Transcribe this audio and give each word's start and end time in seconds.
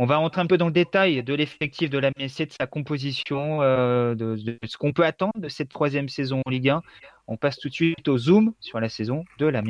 On 0.00 0.06
va 0.06 0.18
rentrer 0.18 0.40
un 0.40 0.46
peu 0.46 0.56
dans 0.56 0.66
le 0.66 0.72
détail 0.72 1.24
de 1.24 1.34
l'effectif 1.34 1.90
de 1.90 1.98
la 1.98 2.12
de 2.12 2.28
sa 2.28 2.68
composition, 2.68 3.58
de, 3.58 4.14
de, 4.14 4.58
ce 4.64 4.76
qu'on 4.76 4.92
peut 4.92 5.04
attendre 5.04 5.32
de 5.36 5.48
cette 5.48 5.70
troisième 5.70 6.08
saison 6.08 6.40
en 6.46 6.50
Ligue 6.50 6.68
1. 6.68 6.82
On 7.26 7.36
passe 7.36 7.58
tout 7.58 7.68
de 7.68 7.74
suite 7.74 8.06
au 8.06 8.16
zoom 8.16 8.52
sur 8.60 8.78
la 8.78 8.88
saison 8.88 9.24
de 9.40 9.46
la. 9.46 9.60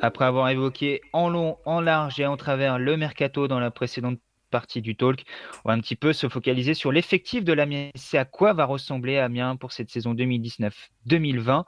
Après 0.00 0.24
avoir 0.24 0.48
évoqué 0.48 1.02
en 1.12 1.28
long, 1.28 1.56
en 1.64 1.80
large 1.80 2.18
et 2.18 2.26
en 2.26 2.36
travers 2.36 2.80
le 2.80 2.96
mercato 2.96 3.46
dans 3.46 3.60
la 3.60 3.70
précédente 3.70 4.18
partie 4.50 4.82
du 4.82 4.96
talk, 4.96 5.24
on 5.64 5.68
va 5.68 5.74
un 5.74 5.80
petit 5.80 5.96
peu 5.96 6.12
se 6.12 6.28
focaliser 6.28 6.74
sur 6.74 6.90
l'effectif 6.90 7.44
de 7.44 7.52
l'Amiens. 7.52 7.90
C'est 7.94 8.18
à 8.18 8.24
quoi 8.24 8.54
va 8.54 8.64
ressembler 8.64 9.18
Amiens 9.18 9.54
pour 9.54 9.70
cette 9.70 9.90
saison 9.90 10.14
2019-2020. 10.14 11.64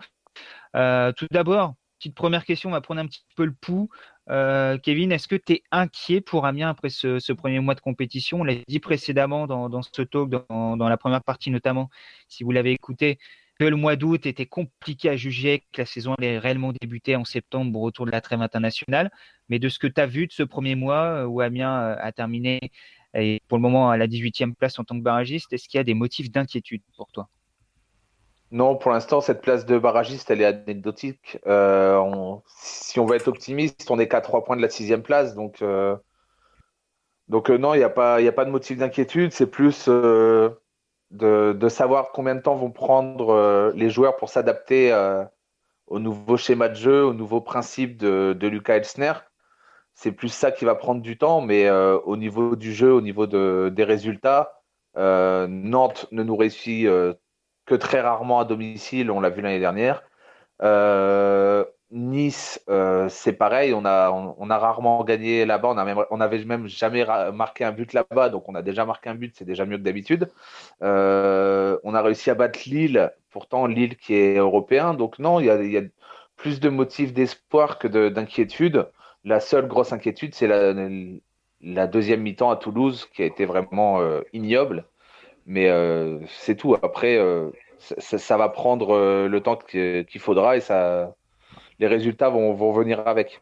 Euh, 0.77 1.13
tout 1.13 1.27
d'abord, 1.31 1.75
petite 1.99 2.15
première 2.15 2.45
question, 2.45 2.71
on 2.71 2.73
va 2.73 2.81
prendre 2.81 3.01
un 3.01 3.07
petit 3.07 3.25
peu 3.37 3.45
le 3.45 3.55
pouls. 3.55 3.89
Euh, 4.31 4.79
Kevin, 4.79 5.13
est-ce 5.13 5.29
que 5.29 5.37
tu 5.37 5.55
es 5.55 5.63
inquiet 5.71 6.21
pour 6.21 6.47
Amiens 6.47 6.71
après 6.71 6.89
ce, 6.91 7.33
premier 7.33 7.61
mois 7.61 7.75
de 7.75 7.81
compétition? 7.81 8.41
On 8.41 8.45
l'a 8.45 8.55
dit 8.67 8.81
précédemment 8.81 9.47
dans, 9.47 9.83
ce 9.83 10.03
talk, 10.03 10.31
dans, 10.31 10.89
la 10.89 10.97
première 10.97 11.23
partie 11.23 11.51
notamment, 11.51 11.91
si 12.29 12.45
vous 12.45 12.53
l'avez 12.53 12.73
écouté, 12.73 13.19
que 13.59 13.65
le 13.65 13.77
mois 13.77 13.97
d'août 13.97 14.27
était 14.27 14.47
compliqué 14.47 15.11
à 15.11 15.17
juger, 15.17 15.65
que 15.73 15.83
la 15.83 15.87
saison 15.87 16.15
allait 16.19 16.39
réellement 16.39 16.73
débuter 16.73 17.15
en 17.17 17.25
septembre 17.25 17.79
au 17.79 17.83
retour 17.83 18.07
de 18.07 18.11
la 18.11 18.21
trêve 18.21 18.43
internationale. 18.43 19.11
Mais 19.49 19.59
de 19.59 19.69
ce 19.69 19.79
que 19.79 19.87
tu 19.87 20.01
as 20.01 20.07
vu 20.07 20.27
de 20.27 20.33
ce 20.33 20.43
premier 20.43 20.75
mois 20.75 21.23
euh, 21.23 21.27
où 21.27 21.41
Amiens 21.41 21.97
a 21.99 22.13
terminé 22.13 22.59
et 23.15 23.41
pour 23.49 23.59
le 23.59 23.63
moment 23.63 23.91
à 23.91 23.97
la 23.97 24.07
18e 24.07 24.55
place 24.55 24.79
en 24.79 24.85
tant 24.85 24.99
que 24.99 25.03
barragiste, 25.03 25.53
est-ce 25.53 25.69
qu'il 25.69 25.79
y 25.79 25.81
a 25.81 25.85
des 25.85 25.95
motifs 25.95 26.31
d'inquiétude 26.31 26.83
pour 26.97 27.11
toi? 27.13 27.29
Non, 28.51 28.77
pour 28.77 28.93
l'instant, 28.93 29.21
cette 29.21 29.41
place 29.41 29.67
de 29.67 29.79
barragiste, 29.79 30.31
elle 30.31 30.41
est 30.41 30.45
anecdotique. 30.45 31.39
Euh, 31.47 32.37
si 32.47 33.01
on 33.01 33.07
veut 33.07 33.17
être 33.17 33.29
optimiste, 33.29 33.91
on 33.91 33.97
n'est 33.97 34.09
qu'à 34.09 34.21
3 34.21 34.45
points 34.45 34.57
de 34.57 34.63
la 34.63 34.69
6e 34.69 35.03
place. 35.03 35.35
Donc, 35.35 35.63
donc 37.29 37.51
non, 37.51 37.75
il 37.75 37.79
n'y 37.79 37.85
a, 37.85 37.91
pas, 37.91 38.17
a 38.21 38.33
pas 38.33 38.45
de 38.45 38.51
motif 38.51 38.79
d'inquiétude. 38.79 39.33
C'est 39.33 39.47
plus 39.47 39.89
de, 41.15 41.69
savoir 41.69 42.13
combien 42.13 42.35
de 42.35 42.41
temps 42.41 42.57
vont 42.57 42.71
prendre 42.71 43.31
euh, 43.31 43.73
les 43.75 43.91
joueurs 43.91 44.17
pour 44.17 44.29
s'adapter 44.29 44.93
euh, 44.93 45.25
au 45.87 45.99
nouveau 45.99 46.37
schéma 46.37 46.69
de 46.69 46.75
jeu, 46.75 47.05
au 47.05 47.15
nouveau 47.15 47.41
principe 47.41 47.97
de, 47.97 48.37
de 48.39 48.49
Lucas 48.49 48.77
Elsner. 48.77 49.13
C'est 49.95 50.13
plus 50.13 50.29
ça 50.29 50.51
qui 50.51 50.65
va 50.65 50.75
prendre 50.75 51.01
du 51.01 51.17
temps, 51.17 51.41
mais 51.41 51.67
euh, 51.67 51.99
au 52.01 52.17
niveau 52.17 52.57
du 52.57 52.75
jeu, 52.75 52.93
au 52.93 53.01
niveau 53.01 53.27
des 53.27 53.85
résultats, 53.85 54.61
Nantes 54.97 56.07
ne 56.13 56.23
nous 56.23 56.37
réussit 56.37 56.87
que 57.67 57.75
très 57.75 58.01
rarement 58.01 58.41
à 58.41 58.45
domicile, 58.45 59.11
on 59.11 59.21
l'a 59.21 59.31
vu 59.31 59.43
l'année 59.43 59.61
dernière. 59.61 60.03
Nice, 61.95 62.61
euh, 62.69 63.09
c'est 63.09 63.35
pareil, 63.35 63.73
on 63.73 63.85
a, 63.85 64.11
on, 64.11 64.51
a 64.51 64.59
rarement 64.59 65.05
gagné 65.05 65.47
là-bas, 65.47 65.77
on, 66.11 66.17
n'avait 66.17 66.45
même 66.45 66.67
jamais 66.67 67.07
marqué 67.33 67.63
un 67.63 67.71
but 67.71 67.93
là-bas, 67.93 68.31
donc 68.31 68.49
on 68.49 68.57
a 68.57 68.63
déjà 68.63 68.85
marqué 68.85 69.11
un 69.11 69.15
but, 69.15 69.33
c'est 69.37 69.45
déjà 69.45 69.65
mieux 69.65 69.79
que 69.79 69.85
d'habitude. 69.85 70.29
Euh, 70.83 71.79
on 71.85 71.95
a 71.95 72.03
réussi 72.03 72.31
à 72.31 72.35
battre 72.35 72.59
Lille, 72.67 73.13
pourtant 73.31 73.67
Lille 73.67 73.97
qui 73.97 74.15
est 74.15 74.39
européen, 74.39 74.95
donc 74.95 75.21
non, 75.21 75.39
il 75.39 75.47
y 75.47 75.79
a, 75.79 75.83
plus 76.37 76.59
de 76.59 76.69
motifs 76.69 77.13
d'espoir 77.13 77.79
que 77.79 77.87
d'inquiétude. 78.09 78.89
La 79.23 79.39
seule 79.39 79.69
grosse 79.69 79.93
inquiétude, 79.93 80.35
c'est 80.35 80.49
la, 80.49 81.87
deuxième 81.87 82.23
mi-temps 82.23 82.51
à 82.51 82.57
Toulouse 82.57 83.09
qui 83.15 83.23
a 83.23 83.27
été 83.27 83.45
vraiment 83.45 84.01
euh, 84.01 84.23
ignoble, 84.33 84.85
mais 85.47 85.69
c'est 86.29 86.57
tout. 86.57 86.75
Après, 86.83 87.19
ça, 87.79 88.37
va 88.37 88.49
prendre 88.49 89.27
le 89.27 89.41
temps 89.41 89.57
qu'il 89.57 90.21
faudra 90.21 90.57
et 90.57 90.61
ça 90.61 91.15
les 91.79 91.87
résultats 91.87 92.29
vont, 92.29 92.55
vont 92.55 92.73
venir 92.73 93.07
avec. 93.07 93.41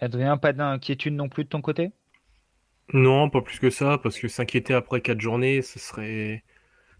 Adrien, 0.00 0.36
pas 0.36 0.52
d'inquiétude 0.52 1.14
non 1.14 1.28
plus 1.28 1.44
de 1.44 1.48
ton 1.48 1.60
côté? 1.60 1.90
Non, 2.92 3.28
pas 3.28 3.42
plus 3.42 3.58
que 3.58 3.70
ça, 3.70 3.98
parce 4.02 4.18
que 4.18 4.28
s'inquiéter 4.28 4.74
après 4.74 5.00
quatre 5.00 5.20
journées, 5.20 5.62
ce 5.62 5.78
serait, 5.78 6.44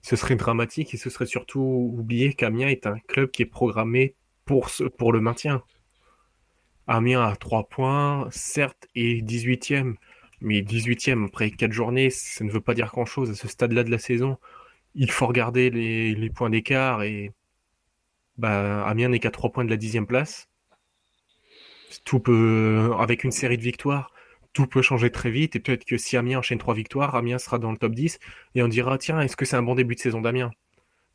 ce 0.03 0.17
serait 0.17 0.37
dramatique 0.37 0.93
et 0.95 0.97
ce 0.97 1.09
serait 1.09 1.27
surtout 1.27 1.93
oublier 1.97 2.35
qu'Amiens 2.35 2.69
est 2.69 2.87
un 2.87 2.99
club 2.99 3.31
qui 3.31 3.43
est 3.43 3.47
programmé 3.47 4.15
pour, 4.45 4.69
ce, 4.69 4.85
pour 4.85 5.13
le 5.13 5.21
maintien. 5.21 5.63
Amiens 6.87 7.23
a 7.23 7.37
3 7.37 7.69
points, 7.69 8.29
certes, 8.31 8.87
et 8.95 9.23
18e, 9.23 9.95
mais 10.41 10.63
18e 10.63 11.27
après 11.27 11.51
quatre 11.51 11.73
journées, 11.73 12.11
ça 12.11 12.45
ne 12.45 12.51
veut 12.51 12.61
pas 12.61 12.75
dire 12.75 12.89
grand-chose 12.89 13.31
à 13.31 13.35
ce 13.35 13.49
stade-là 13.49 13.85
de 13.85 13.91
la 13.91 13.99
saison. 13.99 14.39
Il 14.95 15.11
faut 15.11 15.27
regarder 15.27 15.71
les, 15.71 16.15
les 16.15 16.31
points 16.31 16.51
d'écart 16.51 17.03
et 17.03 17.33
bah, 18.39 18.85
Amiens 18.87 19.09
n'est 19.09 19.19
qu'à 19.21 19.31
3 19.31 19.51
points 19.53 19.65
de 19.65 19.71
la 19.71 19.77
dixième 19.77 20.07
place. 20.07 20.49
Tout 22.05 22.21
peut, 22.21 22.93
avec 22.99 23.25
une 23.25 23.33
série 23.33 23.59
de 23.59 23.63
victoires, 23.63 24.13
tout 24.53 24.67
peut 24.67 24.83
changer 24.83 25.11
très 25.11 25.31
vite. 25.31 25.57
Et 25.57 25.61
peut-être 25.61 25.85
que 25.85 25.97
si 25.99 26.17
Amiens 26.17 26.39
enchaîne 26.39 26.59
trois 26.59 26.75
victoires, 26.75 27.15
Amiens 27.15 27.39
sera 27.39 27.59
dans 27.59 27.71
le 27.73 27.79
top 27.79 27.95
10 27.95 28.19
et 28.55 28.63
on 28.63 28.69
dira 28.69 28.99
tiens, 28.99 29.21
est-ce 29.21 29.37
que 29.37 29.45
c'est 29.45 29.57
un 29.57 29.63
bon 29.63 29.75
début 29.75 29.95
de 29.95 30.01
saison 30.01 30.21
d'Amiens? 30.21 30.51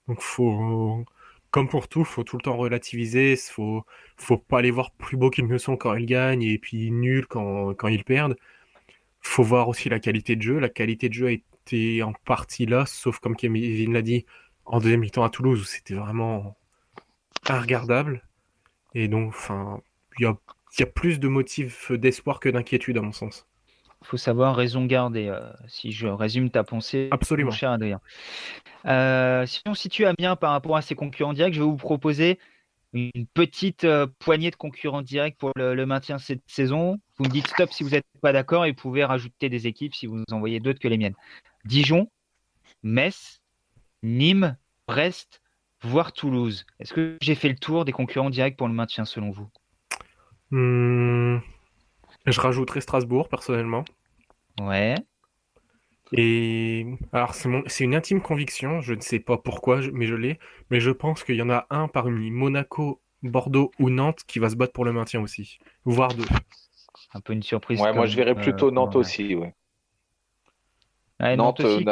Donc 0.07 0.21
faut, 0.21 1.05
comme 1.51 1.69
pour 1.69 1.87
tout, 1.87 2.03
faut 2.05 2.23
tout 2.23 2.37
le 2.37 2.43
temps 2.43 2.57
relativiser. 2.57 3.35
Faut, 3.37 3.85
faut 4.17 4.37
pas 4.37 4.59
aller 4.59 4.71
voir 4.71 4.91
plus 4.91 5.17
beau 5.17 5.29
qu'ils 5.29 5.47
ne 5.47 5.57
sont 5.57 5.77
quand 5.77 5.95
ils 5.95 6.05
gagnent 6.05 6.43
et 6.43 6.57
puis 6.59 6.91
nul 6.91 7.27
quand, 7.27 7.73
quand 7.75 7.87
ils 7.87 8.03
perdent. 8.03 8.35
Faut 9.23 9.43
voir 9.43 9.69
aussi 9.69 9.89
la 9.89 9.99
qualité 9.99 10.35
de 10.35 10.41
jeu. 10.41 10.59
La 10.59 10.69
qualité 10.69 11.09
de 11.09 11.13
jeu 11.13 11.27
a 11.27 11.31
été 11.31 12.03
en 12.03 12.13
partie 12.25 12.65
là, 12.65 12.85
sauf 12.85 13.19
comme 13.19 13.35
Kevin 13.35 13.93
l'a 13.93 14.01
dit, 14.01 14.25
en 14.65 14.79
deuxième 14.79 14.99
mi-temps 14.99 15.23
à 15.23 15.29
Toulouse 15.29 15.61
où 15.61 15.65
c'était 15.65 15.95
vraiment 15.95 16.55
regardable. 17.49 18.23
Et 18.93 19.07
donc, 19.07 19.29
enfin, 19.29 19.81
il 20.19 20.23
y 20.23 20.25
a, 20.25 20.35
y 20.79 20.83
a, 20.83 20.85
plus 20.85 21.19
de 21.19 21.27
motifs 21.27 21.91
d'espoir 21.91 22.39
que 22.39 22.49
d'inquiétude, 22.49 22.97
à 22.97 23.01
mon 23.01 23.11
sens. 23.11 23.47
Il 24.01 24.07
faut 24.07 24.17
savoir 24.17 24.55
raison 24.55 24.85
garder, 24.85 25.29
euh, 25.29 25.39
si 25.67 25.91
je 25.91 26.07
résume 26.07 26.49
ta 26.49 26.63
pensée, 26.63 27.07
Absolument. 27.11 27.51
cher 27.51 27.71
Adrien. 27.71 28.01
Euh, 28.85 29.45
si 29.45 29.61
on 29.65 29.73
situe 29.73 30.05
Amiens 30.05 30.35
par 30.35 30.51
rapport 30.51 30.75
à 30.75 30.81
ses 30.81 30.93
concurrents 30.93 31.33
directs, 31.33 31.53
je 31.53 31.59
vais 31.61 31.65
vous 31.65 31.77
proposer 31.77 32.37
une 32.93 33.25
petite 33.33 33.83
euh, 33.85 34.07
poignée 34.19 34.51
de 34.51 34.55
concurrents 34.55 35.01
directs 35.01 35.37
pour 35.37 35.51
le, 35.55 35.85
maintien 35.85 36.17
cette 36.19 36.43
saison. 36.47 36.99
Vous 37.17 37.25
me 37.25 37.29
dites 37.29 37.47
stop 37.47 37.71
si 37.71 37.83
vous 37.83 37.89
n'êtes 37.89 38.05
pas 38.21 38.33
d'accord 38.33 38.65
et 38.65 38.71
vous 38.71 38.77
pouvez 38.77 39.03
rajouter 39.03 39.49
des 39.49 39.67
équipes 39.67 39.95
si 39.95 40.05
vous 40.05 40.23
en 40.31 40.35
envoyez 40.35 40.59
d'autres 40.59 40.79
que 40.79 40.87
les 40.87 40.97
miennes. 40.97 41.15
Dijon, 41.65 42.09
Metz, 42.83 43.41
Nîmes, 44.03 44.57
Brest, 44.87 45.41
voire 45.81 46.13
Toulouse. 46.13 46.65
Est-ce 46.79 46.93
que 46.93 47.17
j'ai 47.21 47.35
fait 47.35 47.49
le 47.49 47.57
tour 47.57 47.85
des 47.85 47.91
concurrents 47.91 48.29
directs 48.29 48.57
pour 48.57 48.67
le 48.67 48.73
maintien 48.73 49.05
selon 49.05 49.31
vous? 49.31 49.49
Hmm. 50.51 51.39
Je 52.25 52.39
rajouterais 52.39 52.81
Strasbourg 52.81 53.27
personnellement. 53.27 53.83
Ouais. 54.61 54.95
Et 56.11 56.85
alors 57.11 57.33
c'est 57.33 57.83
une 57.83 57.95
intime 57.95 58.21
conviction, 58.21 58.81
je 58.81 58.93
ne 58.93 59.01
sais 59.01 59.19
pas 59.19 59.37
pourquoi, 59.37 59.79
mais 59.93 60.05
je 60.05 60.15
l'ai, 60.15 60.37
mais 60.69 60.79
je 60.79 60.91
pense 60.91 61.23
qu'il 61.23 61.35
y 61.35 61.41
en 61.41 61.49
a 61.49 61.65
un 61.69 61.87
parmi 61.87 62.29
Monaco, 62.29 63.01
Bordeaux 63.23 63.71
ou 63.79 63.89
Nantes 63.89 64.19
qui 64.27 64.39
va 64.39 64.49
se 64.49 64.55
battre 64.55 64.73
pour 64.73 64.85
le 64.85 64.93
maintien 64.93 65.21
aussi, 65.21 65.57
voire 65.85 66.13
deux. 66.13 66.25
Un 67.15 67.21
peu 67.21 67.33
une 67.33 67.43
surprise. 67.43 67.81
Ouais, 67.81 67.93
moi 67.93 68.05
je 68.05 68.15
verrais 68.15 68.35
plutôt 68.35 68.67
euh, 68.67 68.71
Nantes 68.71 68.95
aussi, 68.95 69.35
ouais. 69.35 69.55
Nantes, 71.19 71.61
aussi, 71.61 71.85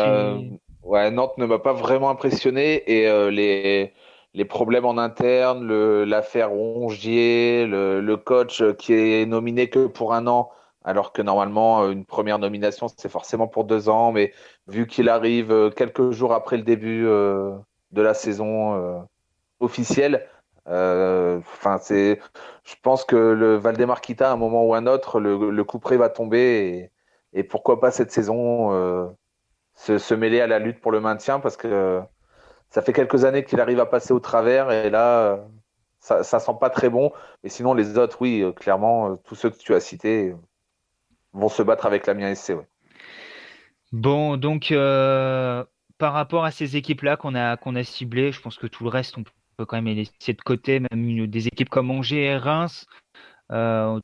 Ouais, 0.84 1.12
Nantes 1.12 1.38
ne 1.38 1.46
m'a 1.46 1.60
pas 1.60 1.74
vraiment 1.74 2.10
impressionné 2.10 2.84
et 2.92 3.08
euh, 3.08 3.30
les, 3.30 3.94
les 4.34 4.46
problèmes 4.46 4.86
en 4.86 4.98
interne, 4.98 5.66
l'affaire 6.04 6.50
Rongier, 6.50 7.66
le, 7.68 8.02
le, 8.02 8.18
coach 8.18 8.64
qui 8.78 8.94
est 8.94 9.26
nominé 9.26 9.70
que 9.70 9.86
pour 9.88 10.14
un 10.14 10.28
an, 10.28 10.50
alors 10.84 11.14
que 11.14 11.22
normalement 11.22 11.90
une 11.90 12.06
première 12.06 12.40
nomination 12.40 12.88
c'est 12.88 13.09
forcément 13.09 13.47
pour 13.47 13.66
deux 13.66 13.90
ans, 13.90 14.12
mais 14.12 14.34
vu 14.68 14.88
qu'il 14.88 15.09
arrive 15.09 15.52
euh, 15.52 15.69
quelques 15.69 16.12
jours 16.12 16.34
après 16.34 16.58
le 16.58 16.64
début 16.64 17.06
euh, 17.06 17.56
de 17.92 18.02
la 18.02 18.14
saison 18.14 19.06
officielle, 19.59 20.28
enfin 20.66 21.78
c'est, 21.82 22.20
je 22.64 22.76
pense 22.82 23.03
que 23.06 23.16
le 23.16 23.56
Valdemar 23.58 24.02
Kita 24.02 24.29
à 24.29 24.34
un 24.34 24.38
moment 24.38 24.66
ou 24.66 24.73
un 24.73 24.88
autre, 24.88 25.20
le, 25.20 25.64
coup 25.64 25.79
près 25.79 25.97
va 25.97 26.09
tomber 26.09 26.91
et, 27.34 27.44
pourquoi 27.44 27.79
pas 27.79 27.91
cette 27.91 28.11
saison 28.11 28.70
se, 29.76 30.14
mêler 30.14 30.41
à 30.41 30.47
la 30.47 30.59
lutte 30.59 30.79
pour 30.79 30.91
le 30.91 31.02
maintien 31.02 31.40
parce 31.40 31.58
que 31.58 32.02
ça 32.70 32.82
fait 32.82 32.94
quelques 32.94 33.26
années 33.26 33.44
qu'il 33.44 33.59
arrive 33.59 33.79
à 33.82 33.85
passer 33.85 34.14
au 34.14 34.20
travers 34.22 34.72
et 34.72 34.90
là, 34.90 35.40
ça, 36.02 36.23
ça 36.23 36.40
sent 36.40 36.53
pas 36.59 36.70
très 36.70 36.90
bon. 36.90 37.11
Mais 37.44 37.50
sinon, 37.50 37.73
les 37.73 37.97
autres, 37.97 38.17
oui, 38.22 38.41
euh, 38.41 38.52
clairement, 38.52 39.11
euh, 39.11 39.16
tous 39.23 39.35
ceux 39.35 39.50
que 39.50 39.58
tu 39.58 39.73
as 39.73 39.79
cités 39.79 40.32
euh, 40.32 40.35
vont 41.34 41.50
se 41.50 41.62
battre 41.64 41.86
avec 41.86 42.08
la 42.08 42.14
mienne 42.14 42.36
SC. 42.36 42.54
Bon, 43.92 44.38
donc 44.38 44.74
par 45.98 46.14
rapport 46.14 46.46
à 46.46 46.52
ces 46.52 46.78
équipes-là 46.78 47.18
qu'on 47.18 47.36
a, 47.36 47.58
qu'on 47.58 47.76
a 47.76 47.84
ciblées, 47.84 48.32
je 48.32 48.42
pense 48.42 48.58
que 48.58 48.68
tout 48.68 48.84
le 48.84 48.90
reste, 48.90 49.18
on 49.18 49.24
peut 49.58 49.66
quand 49.66 49.82
même 49.82 49.94
laisser 49.96 50.34
de 50.34 50.42
côté, 50.42 50.80
même 50.80 51.28
des 51.28 51.48
équipes 51.48 51.70
comme 51.70 51.92
Angers 51.92 52.24
et 52.24 52.38
Reims. 52.38 52.88
je 53.50 54.00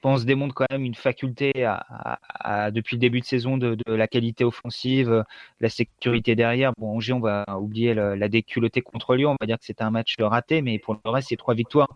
pense 0.00 0.24
démontre 0.24 0.54
quand 0.54 0.66
même 0.70 0.84
une 0.84 0.94
faculté 0.94 1.64
à, 1.64 2.70
depuis 2.70 2.96
le 2.96 3.00
début 3.00 3.20
de 3.20 3.26
saison 3.26 3.58
de, 3.58 3.76
la 3.86 4.06
qualité 4.06 4.44
offensive, 4.44 5.24
la 5.60 5.68
sécurité 5.68 6.36
derrière. 6.36 6.72
Bon, 6.78 6.96
Angers, 6.96 7.12
on 7.12 7.20
va 7.20 7.44
oublier 7.58 7.94
la, 7.94 8.28
déculottée 8.28 8.80
contre 8.80 9.16
Lyon, 9.16 9.32
on 9.32 9.36
va 9.40 9.46
dire 9.46 9.58
que 9.58 9.64
c'était 9.64 9.84
un 9.84 9.90
match 9.90 10.14
raté, 10.20 10.62
mais 10.62 10.78
pour 10.78 10.98
le 11.04 11.10
reste, 11.10 11.28
c'est 11.28 11.36
trois 11.36 11.54
victoires 11.54 11.88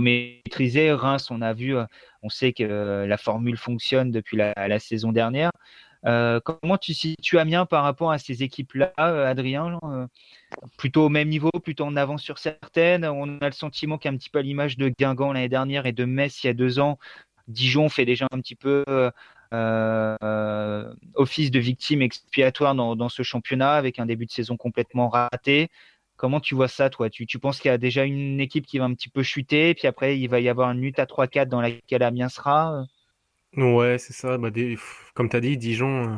maîtrisées. 0.00 0.92
Reims, 0.92 1.30
on 1.30 1.42
a 1.42 1.52
vu, 1.52 1.74
on 2.22 2.28
sait 2.28 2.52
que 2.52 3.04
la 3.06 3.16
formule 3.16 3.56
fonctionne 3.56 4.10
depuis 4.10 4.36
la, 4.36 4.78
saison 4.78 5.12
dernière. 5.12 5.50
Euh, 6.06 6.38
comment 6.40 6.76
tu 6.76 6.92
situes 6.92 7.38
Amiens 7.38 7.64
par 7.64 7.82
rapport 7.82 8.10
à 8.10 8.18
ces 8.18 8.42
équipes-là, 8.42 8.92
euh, 8.98 9.26
Adrien 9.26 9.78
euh, 9.84 10.06
Plutôt 10.76 11.06
au 11.06 11.08
même 11.08 11.28
niveau, 11.28 11.50
plutôt 11.50 11.84
en 11.84 11.96
avance 11.96 12.22
sur 12.22 12.38
certaines? 12.38 13.04
On 13.06 13.38
a 13.38 13.46
le 13.46 13.52
sentiment 13.52 13.96
qu'un 13.96 14.16
petit 14.16 14.28
peu 14.28 14.40
à 14.40 14.42
l'image 14.42 14.76
de 14.76 14.90
Guingamp 14.90 15.32
l'année 15.32 15.48
dernière 15.48 15.86
et 15.86 15.92
de 15.92 16.04
Metz 16.04 16.44
il 16.44 16.48
y 16.48 16.50
a 16.50 16.54
deux 16.54 16.78
ans, 16.78 16.98
Dijon 17.48 17.88
fait 17.88 18.04
déjà 18.04 18.26
un 18.32 18.40
petit 18.40 18.54
peu 18.54 18.84
office 21.14 21.50
de 21.50 21.58
victime 21.58 22.02
expiatoire 22.02 22.74
dans, 22.74 23.08
ce 23.08 23.22
championnat 23.22 23.74
avec 23.74 23.98
un 23.98 24.06
début 24.06 24.26
de 24.26 24.30
saison 24.30 24.56
complètement 24.56 25.08
raté. 25.08 25.68
Comment 26.24 26.40
tu 26.40 26.54
vois 26.54 26.68
ça, 26.68 26.88
toi? 26.88 27.10
Tu, 27.10 27.38
penses 27.38 27.60
qu'il 27.60 27.68
y 27.68 27.74
a 27.74 27.76
déjà 27.76 28.04
une 28.06 28.40
équipe 28.40 28.64
qui 28.64 28.78
va 28.78 28.86
un 28.86 28.94
petit 28.94 29.10
peu 29.10 29.22
chuter, 29.22 29.74
puis 29.74 29.86
après 29.86 30.18
il 30.18 30.26
va 30.26 30.40
y 30.40 30.48
avoir 30.48 30.70
une 30.70 30.80
lutte 30.80 30.98
à 30.98 31.04
3-4 31.04 31.48
dans 31.48 31.60
laquelle 31.60 32.02
Amiens 32.02 32.30
sera 32.30 32.86
Ouais, 33.58 33.98
c'est 33.98 34.14
ça. 34.14 34.38
Bah, 34.38 34.48
Comme 35.12 35.28
tu 35.28 35.36
as 35.36 35.40
dit, 35.40 35.58
Dijon, 35.58 36.14
euh, 36.14 36.16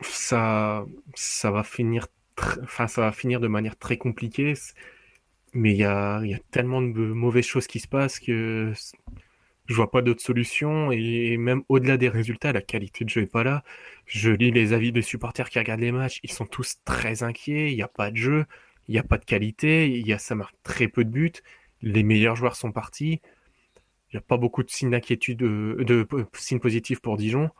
ça, 0.00 0.86
va 1.50 1.64
finir, 1.64 2.06
de 2.32 3.46
manière 3.46 3.76
très 3.76 3.98
compliquée. 3.98 4.54
Mais 5.52 5.72
il 5.72 5.76
y 5.76 5.84
a, 5.84 6.24
y 6.24 6.32
a 6.32 6.38
tellement 6.50 6.80
de 6.80 6.88
mauvaises 6.88 7.44
choses 7.44 7.66
qui 7.66 7.80
se 7.80 7.88
passent 7.88 8.18
que 8.18 8.72
je 9.66 9.74
vois 9.74 9.90
pas 9.90 10.00
d'autre 10.00 10.22
solution. 10.22 10.92
Et 10.92 11.36
même 11.36 11.62
au-delà 11.68 11.98
des 11.98 12.08
résultats, 12.08 12.52
la 12.52 12.62
qualité 12.62 13.04
de 13.04 13.10
jeu 13.10 13.20
est 13.20 13.26
pas 13.30 13.44
là. 13.44 13.64
Je 14.06 14.30
lis 14.30 14.50
les 14.50 14.72
avis 14.72 14.92
des 14.92 15.02
supporters 15.02 15.50
qui 15.50 15.58
regardent 15.58 15.80
les 15.80 15.92
matchs. 15.92 16.20
Ils 16.22 16.32
sont 16.32 16.46
tous 16.46 16.76
très 16.86 17.22
inquiets. 17.22 17.70
Il 17.70 17.76
n'y 17.76 17.82
a 17.82 17.88
pas 17.88 18.10
de 18.10 18.16
jeu. 18.16 18.46
Il 18.88 18.92
n'y 18.92 18.98
a 18.98 19.02
pas 19.02 19.18
de 19.18 19.24
qualité. 19.24 19.88
Y 20.00 20.12
a, 20.12 20.18
ça 20.18 20.34
marque 20.34 20.56
très 20.62 20.88
peu 20.88 21.04
de 21.04 21.10
buts. 21.10 21.32
Les 21.82 22.02
meilleurs 22.02 22.36
joueurs 22.36 22.56
sont 22.56 22.72
partis. 22.72 23.20
Il 24.10 24.16
n'y 24.16 24.18
a 24.18 24.22
pas 24.22 24.38
beaucoup 24.38 24.62
de 24.62 24.70
signes 24.70 24.90
d'inquiétude, 24.90 25.38
de, 25.38 25.76
de, 25.84 26.06
signes 26.34 26.60
positifs 26.60 27.00
pour 27.00 27.16
Dijon. 27.16 27.50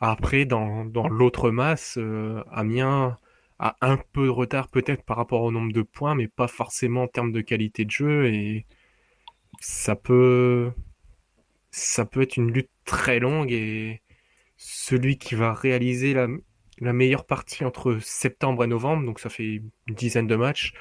Après, 0.00 0.44
dans, 0.46 0.84
dans 0.84 1.08
l'autre 1.08 1.50
masse, 1.50 1.98
euh, 1.98 2.42
Amiens 2.50 3.18
a 3.58 3.76
un 3.82 3.98
peu 4.12 4.26
de 4.26 4.30
retard 4.30 4.68
peut-être 4.68 5.02
par 5.02 5.16
rapport 5.16 5.42
au 5.42 5.52
nombre 5.52 5.72
de 5.72 5.82
points, 5.82 6.14
mais 6.14 6.28
pas 6.28 6.48
forcément 6.48 7.02
en 7.04 7.08
termes 7.08 7.32
de 7.32 7.40
qualité 7.40 7.84
de 7.84 7.90
jeu. 7.90 8.26
Et 8.26 8.66
ça 9.60 9.96
peut, 9.96 10.72
ça 11.70 12.04
peut 12.06 12.22
être 12.22 12.36
une 12.36 12.52
lutte 12.52 12.70
très 12.84 13.18
longue. 13.18 13.52
Et 13.52 14.02
celui 14.56 15.18
qui 15.18 15.34
va 15.34 15.52
réaliser 15.52 16.14
la, 16.14 16.28
la 16.80 16.92
meilleure 16.92 17.26
partie 17.26 17.64
entre 17.64 17.98
septembre 18.00 18.64
et 18.64 18.66
novembre, 18.66 19.04
donc 19.04 19.20
ça 19.20 19.28
fait 19.28 19.44
une 19.44 19.70
dizaine 19.88 20.26
de 20.26 20.36
matchs, 20.36 20.72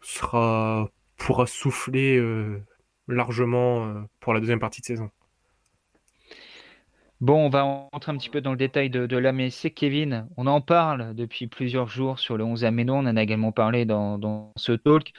sera 0.00 0.88
pourra 1.16 1.46
souffler 1.46 2.16
euh, 2.16 2.60
largement 3.08 3.86
euh, 3.86 4.00
pour 4.20 4.34
la 4.34 4.40
deuxième 4.40 4.58
partie 4.58 4.80
de 4.80 4.86
saison. 4.86 5.10
Bon, 7.20 7.46
on 7.46 7.48
va 7.50 7.64
entrer 7.92 8.10
un 8.10 8.16
petit 8.16 8.30
peu 8.30 8.40
dans 8.40 8.50
le 8.50 8.56
détail 8.56 8.90
de, 8.90 9.06
de 9.06 9.16
l'AMSC. 9.16 9.72
Kevin, 9.72 10.26
on 10.36 10.48
en 10.48 10.60
parle 10.60 11.14
depuis 11.14 11.46
plusieurs 11.46 11.86
jours 11.86 12.18
sur 12.18 12.36
le 12.36 12.42
11 12.42 12.64
Aménon. 12.64 12.96
On 12.96 13.06
en 13.06 13.16
a 13.16 13.22
également 13.22 13.52
parlé 13.52 13.84
dans, 13.84 14.52
ce 14.56 14.72
talk. 14.72 15.12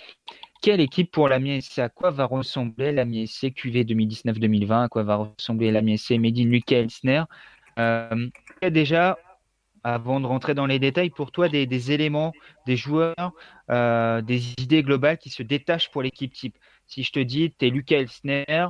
Quelle 0.61 0.81
équipe 0.81 1.11
pour 1.11 1.29
l'AMSC 1.29 1.79
À 1.79 1.87
quoi 1.87 2.11
va 2.11 2.25
ressembler 2.25 2.91
l'AMSC 2.91 3.53
QV 3.53 3.85
2019-2020 3.85 4.83
À 4.83 4.89
quoi 4.89 5.03
va 5.03 5.15
ressembler 5.15 5.71
l'AMSC 5.71 6.11
Medine 6.11 6.49
Lucas 6.49 6.79
Elsner? 6.79 7.23
Euh, 7.79 8.27
Déjà, 8.61 9.17
avant 9.83 10.19
de 10.19 10.25
rentrer 10.25 10.53
dans 10.53 10.65
les 10.65 10.79
détails, 10.79 11.09
pour 11.09 11.31
toi, 11.31 11.49
des, 11.49 11.91
éléments, 11.91 12.33
des 12.65 12.77
joueurs, 12.77 13.33
euh, 13.69 14.21
des 14.21 14.53
idées 14.53 14.83
globales 14.83 15.17
qui 15.17 15.29
se 15.29 15.43
détachent 15.43 15.91
pour 15.91 16.01
l'équipe 16.01 16.33
type 16.33 16.57
si 16.87 17.03
je 17.03 17.11
te 17.11 17.19
dis, 17.19 17.53
tu 17.57 17.67
es 17.67 17.69
Lucas 17.69 17.97
Elsner, 17.97 18.67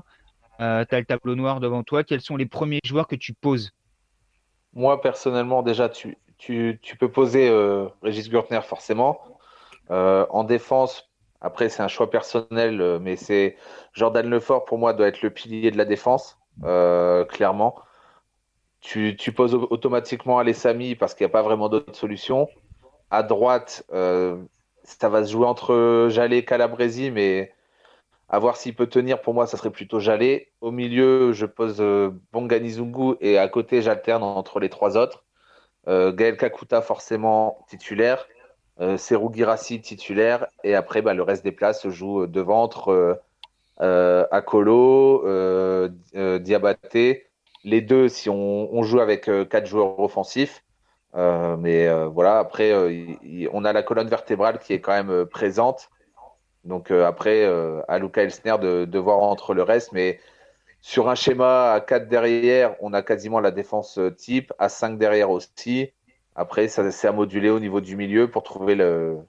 euh, 0.62 0.86
tu 0.88 0.96
as 0.96 1.00
le 1.00 1.06
tableau 1.06 1.36
noir 1.36 1.60
devant 1.60 1.84
toi, 1.84 2.04
quels 2.04 2.22
sont 2.22 2.38
les 2.38 2.46
premiers 2.46 2.80
joueurs 2.86 3.08
que 3.08 3.16
tu 3.16 3.34
poses? 3.34 3.72
Moi, 4.74 5.02
personnellement, 5.02 5.62
déjà, 5.62 5.90
tu, 5.90 6.18
peux 7.00 7.12
poser 7.12 7.50
euh, 7.50 7.88
Régis 8.02 8.30
Gurtner, 8.30 8.62
forcément. 8.62 9.20
Euh, 9.92 10.26
en 10.30 10.44
défense, 10.44 11.10
après, 11.42 11.70
c'est 11.70 11.84
un 11.84 11.88
choix 11.88 12.10
personnel, 12.10 13.00
mais 13.02 13.18
c'est 13.18 13.58
Jordan 13.94 14.28
Lefort, 14.30 14.66
pour 14.66 14.78
moi, 14.78 14.94
doit 14.94 15.08
être 15.08 15.22
le 15.22 15.30
pilier 15.30 15.72
de 15.72 15.78
la 15.78 15.86
défense, 15.86 16.40
clairement. 16.62 17.76
Tu, 18.84 19.16
tu, 19.16 19.32
poses 19.32 19.56
automatiquement 19.56 20.40
Alessami 20.40 20.96
parce 20.96 21.14
qu'il 21.16 21.26
n'y 21.26 21.32
a 21.32 21.34
pas 21.34 21.42
vraiment 21.42 21.70
d'autre 21.70 21.96
solution. 21.96 22.50
À 23.10 23.24
droite, 23.24 23.86
ça 23.90 25.10
va 25.10 25.24
se 25.24 25.32
jouer 25.32 25.46
entre 25.46 26.08
Jallet 26.10 26.40
et 26.40 26.46
Calabresi, 26.46 27.10
mais 27.10 27.54
à 28.34 28.40
voir 28.40 28.58
s'il 28.58 28.74
peut 28.76 28.88
tenir, 28.88 29.22
pour 29.22 29.36
moi, 29.36 29.46
ça 29.46 29.58
serait 29.58 29.70
plutôt 29.70 30.00
Jalé. 30.00 30.50
Au 30.60 30.72
milieu, 30.72 31.34
je 31.34 31.46
pose 31.46 31.78
euh, 31.80 32.10
Bonganizungu 32.32 33.16
et 33.22 33.38
à 33.38 33.48
côté, 33.48 33.84
j'alterne 33.84 34.24
entre 34.24 34.60
les 34.60 34.70
trois 34.70 34.98
autres. 34.98 35.24
Euh, 35.88 36.12
Gaël 36.12 36.36
Kakuta, 36.36 36.82
forcément 36.82 37.64
titulaire. 37.68 38.28
Euh, 38.82 38.98
titulaire. 38.98 40.48
Et 40.64 40.74
après, 40.74 41.04
bah, 41.04 41.14
le 41.14 41.22
reste 41.22 41.44
des 41.44 41.52
places 41.52 41.84
se 41.84 41.92
joue 41.92 42.26
devant 42.26 42.64
entre 42.64 43.22
euh, 43.82 44.26
Akolo, 44.32 45.28
Diabaté. 46.40 47.28
Les 47.64 47.82
deux, 47.82 48.10
si 48.10 48.30
on, 48.30 48.84
joue 48.84 49.00
avec 49.00 49.30
quatre 49.50 49.66
joueurs 49.66 50.00
offensifs. 50.00 50.64
mais 51.16 51.88
voilà, 52.08 52.40
après, 52.40 52.74
on 53.54 53.66
a 53.66 53.74
la 53.74 53.84
colonne 53.84 54.10
vertébrale 54.10 54.60
qui 54.60 54.74
est 54.74 54.82
quand 54.82 54.92
même 54.92 55.26
présente. 55.26 55.90
Donc 56.64 56.92
euh, 56.92 57.06
après, 57.06 57.44
euh, 57.44 57.82
à 57.88 58.00
Luca 58.00 58.24
Elsner 58.24 58.58
de, 58.60 59.00
voir 59.00 59.20
entre 59.20 59.54
le 59.54 59.64
reste. 59.64 59.92
Mais 59.92 60.20
sur 60.82 61.10
un 61.10 61.16
schéma 61.16 61.74
à 61.74 61.82
4 61.82 62.08
derrière, 62.08 62.76
on 62.82 62.94
a 62.94 63.02
quasiment 63.02 63.40
la 63.40 63.52
défense 63.52 63.98
euh, 63.98 64.12
type, 64.12 64.54
à 64.60 64.70
5 64.70 64.98
derrière 64.98 65.30
aussi. 65.30 65.92
Après, 66.36 66.68
ça 66.68 66.90
c'est 66.92 67.08
à 67.08 67.12
moduler 67.12 67.50
au 67.50 67.60
niveau 67.60 67.82
du 67.82 67.96
milieu 67.96 68.30
pour 68.30 68.44
trouver 68.44 68.76
le, 68.76 69.20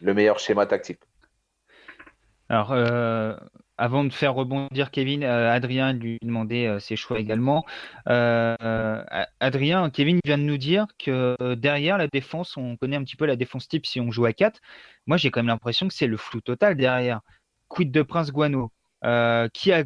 meilleur 0.00 0.38
schéma 0.38 0.66
tactique. 0.66 1.00
Alors, 2.48 2.72
avant 3.78 4.04
de 4.04 4.12
faire 4.12 4.34
rebondir 4.34 4.90
Kevin, 4.90 5.24
Adrien 5.24 5.92
lui 5.92 6.18
demandait 6.22 6.78
ses 6.80 6.96
choix 6.96 7.18
également. 7.18 7.64
Adrien, 8.06 9.90
Kevin 9.90 10.20
vient 10.24 10.38
de 10.38 10.42
nous 10.42 10.58
dire 10.58 10.86
que 10.98 11.54
derrière 11.54 11.98
la 11.98 12.08
défense, 12.08 12.56
on 12.56 12.76
connaît 12.76 12.96
un 12.96 13.04
petit 13.04 13.16
peu 13.16 13.26
la 13.26 13.36
défense 13.36 13.68
type 13.68 13.86
si 13.86 14.00
on 14.00 14.10
joue 14.10 14.24
à 14.24 14.32
4 14.32 14.60
moi 15.06 15.16
j'ai 15.16 15.30
quand 15.30 15.40
même 15.40 15.46
l'impression 15.48 15.88
que 15.88 15.94
c'est 15.94 16.06
le 16.06 16.16
flou 16.16 16.40
total 16.40 16.76
derrière. 16.76 17.20
Quid 17.68 17.90
de 17.90 18.02
Prince 18.02 18.32
Guano? 18.32 18.72
Euh, 19.04 19.48
Qui 19.52 19.72
a 19.72 19.84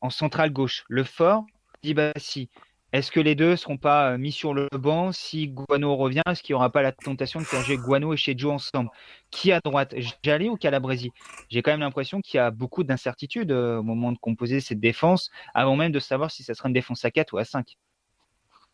en 0.00 0.10
centrale 0.10 0.50
gauche? 0.50 0.84
Le 0.88 1.04
fort? 1.04 1.44
Dibassi. 1.82 2.48
Est-ce 2.92 3.10
que 3.10 3.20
les 3.20 3.34
deux 3.34 3.52
ne 3.52 3.56
seront 3.56 3.78
pas 3.78 4.12
euh, 4.12 4.18
mis 4.18 4.32
sur 4.32 4.52
le 4.52 4.68
banc 4.70 5.12
si 5.12 5.48
Guano 5.48 5.96
revient? 5.96 6.20
Est-ce 6.28 6.42
qu'il 6.42 6.52
n'y 6.52 6.56
aura 6.56 6.70
pas 6.70 6.82
la 6.82 6.92
tentation 6.92 7.40
de 7.40 7.44
faire 7.44 7.62
jouer 7.62 7.78
Guano 7.78 8.12
et 8.12 8.18
Chejo 8.18 8.50
ensemble? 8.50 8.90
Qui 9.30 9.50
à 9.50 9.60
droite? 9.60 9.94
Jalé 10.22 10.50
ou 10.50 10.56
Calabresi? 10.56 11.10
J'ai 11.48 11.62
quand 11.62 11.70
même 11.70 11.80
l'impression 11.80 12.20
qu'il 12.20 12.36
y 12.36 12.40
a 12.40 12.50
beaucoup 12.50 12.84
d'incertitudes 12.84 13.50
euh, 13.50 13.78
au 13.78 13.82
moment 13.82 14.12
de 14.12 14.18
composer 14.18 14.60
cette 14.60 14.80
défense, 14.80 15.30
avant 15.54 15.74
même 15.74 15.90
de 15.90 16.00
savoir 16.00 16.30
si 16.30 16.42
ça 16.42 16.52
sera 16.54 16.68
une 16.68 16.74
défense 16.74 17.04
à 17.06 17.10
4 17.10 17.32
ou 17.32 17.38
à 17.38 17.44
5. 17.44 17.78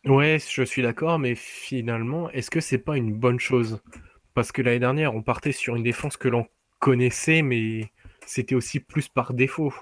Ouais, 0.05 0.37
je 0.39 0.63
suis 0.63 0.81
d'accord, 0.81 1.17
mais 1.17 1.35
finalement, 1.35 2.29
est-ce 2.31 2.49
que 2.49 2.59
c'est 2.59 2.77
pas 2.77 2.97
une 2.97 3.13
bonne 3.13 3.39
chose? 3.39 3.81
Parce 4.33 4.51
que 4.51 4.61
l'année 4.61 4.79
dernière, 4.79 5.15
on 5.15 5.21
partait 5.21 5.51
sur 5.53 5.75
une 5.75 5.83
défense 5.83 6.17
que 6.17 6.27
l'on 6.27 6.45
connaissait, 6.79 7.41
mais 7.41 7.91
c'était 8.25 8.55
aussi 8.55 8.81
plus 8.81 9.07
par 9.07 9.33
défaut. 9.33 9.73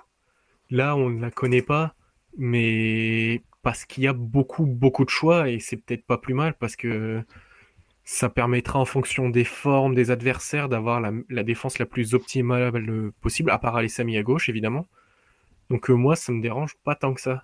Là, 0.70 0.96
on 0.96 1.10
ne 1.10 1.22
la 1.22 1.32
connaît 1.32 1.62
pas, 1.62 1.96
mais 2.38 3.42
parce 3.68 3.84
qu'il 3.84 4.06
y 4.06 4.08
a 4.08 4.14
beaucoup, 4.14 4.66
beaucoup 4.66 5.04
de 5.04 5.10
choix, 5.10 5.50
et 5.50 5.60
c'est 5.60 5.76
peut-être 5.76 6.06
pas 6.06 6.18
plus 6.18 6.34
mal, 6.34 6.54
parce 6.54 6.78
que 6.78 7.22
ça 8.06 8.30
permettra 8.30 8.80
en 8.80 8.86
fonction 8.86 9.30
des 9.30 9.44
formes 9.44 9.94
des 9.94 10.10
adversaires 10.10 10.70
d'avoir 10.70 11.02
la, 11.02 11.44
défense 11.44 11.78
la 11.78 11.86
plus 11.86 12.14
optimale 12.14 13.12
possible, 13.20 13.52
à 13.52 13.58
part 13.58 13.76
Alessami 13.76 14.18
à 14.18 14.24
gauche, 14.24 14.48
évidemment. 14.48 14.86
Donc 15.70 15.90
euh, 15.90 15.96
moi, 15.96 16.16
ça 16.16 16.32
me 16.32 16.42
dérange 16.42 16.78
pas 16.86 16.96
tant 16.96 17.14
que 17.14 17.20
ça. 17.20 17.44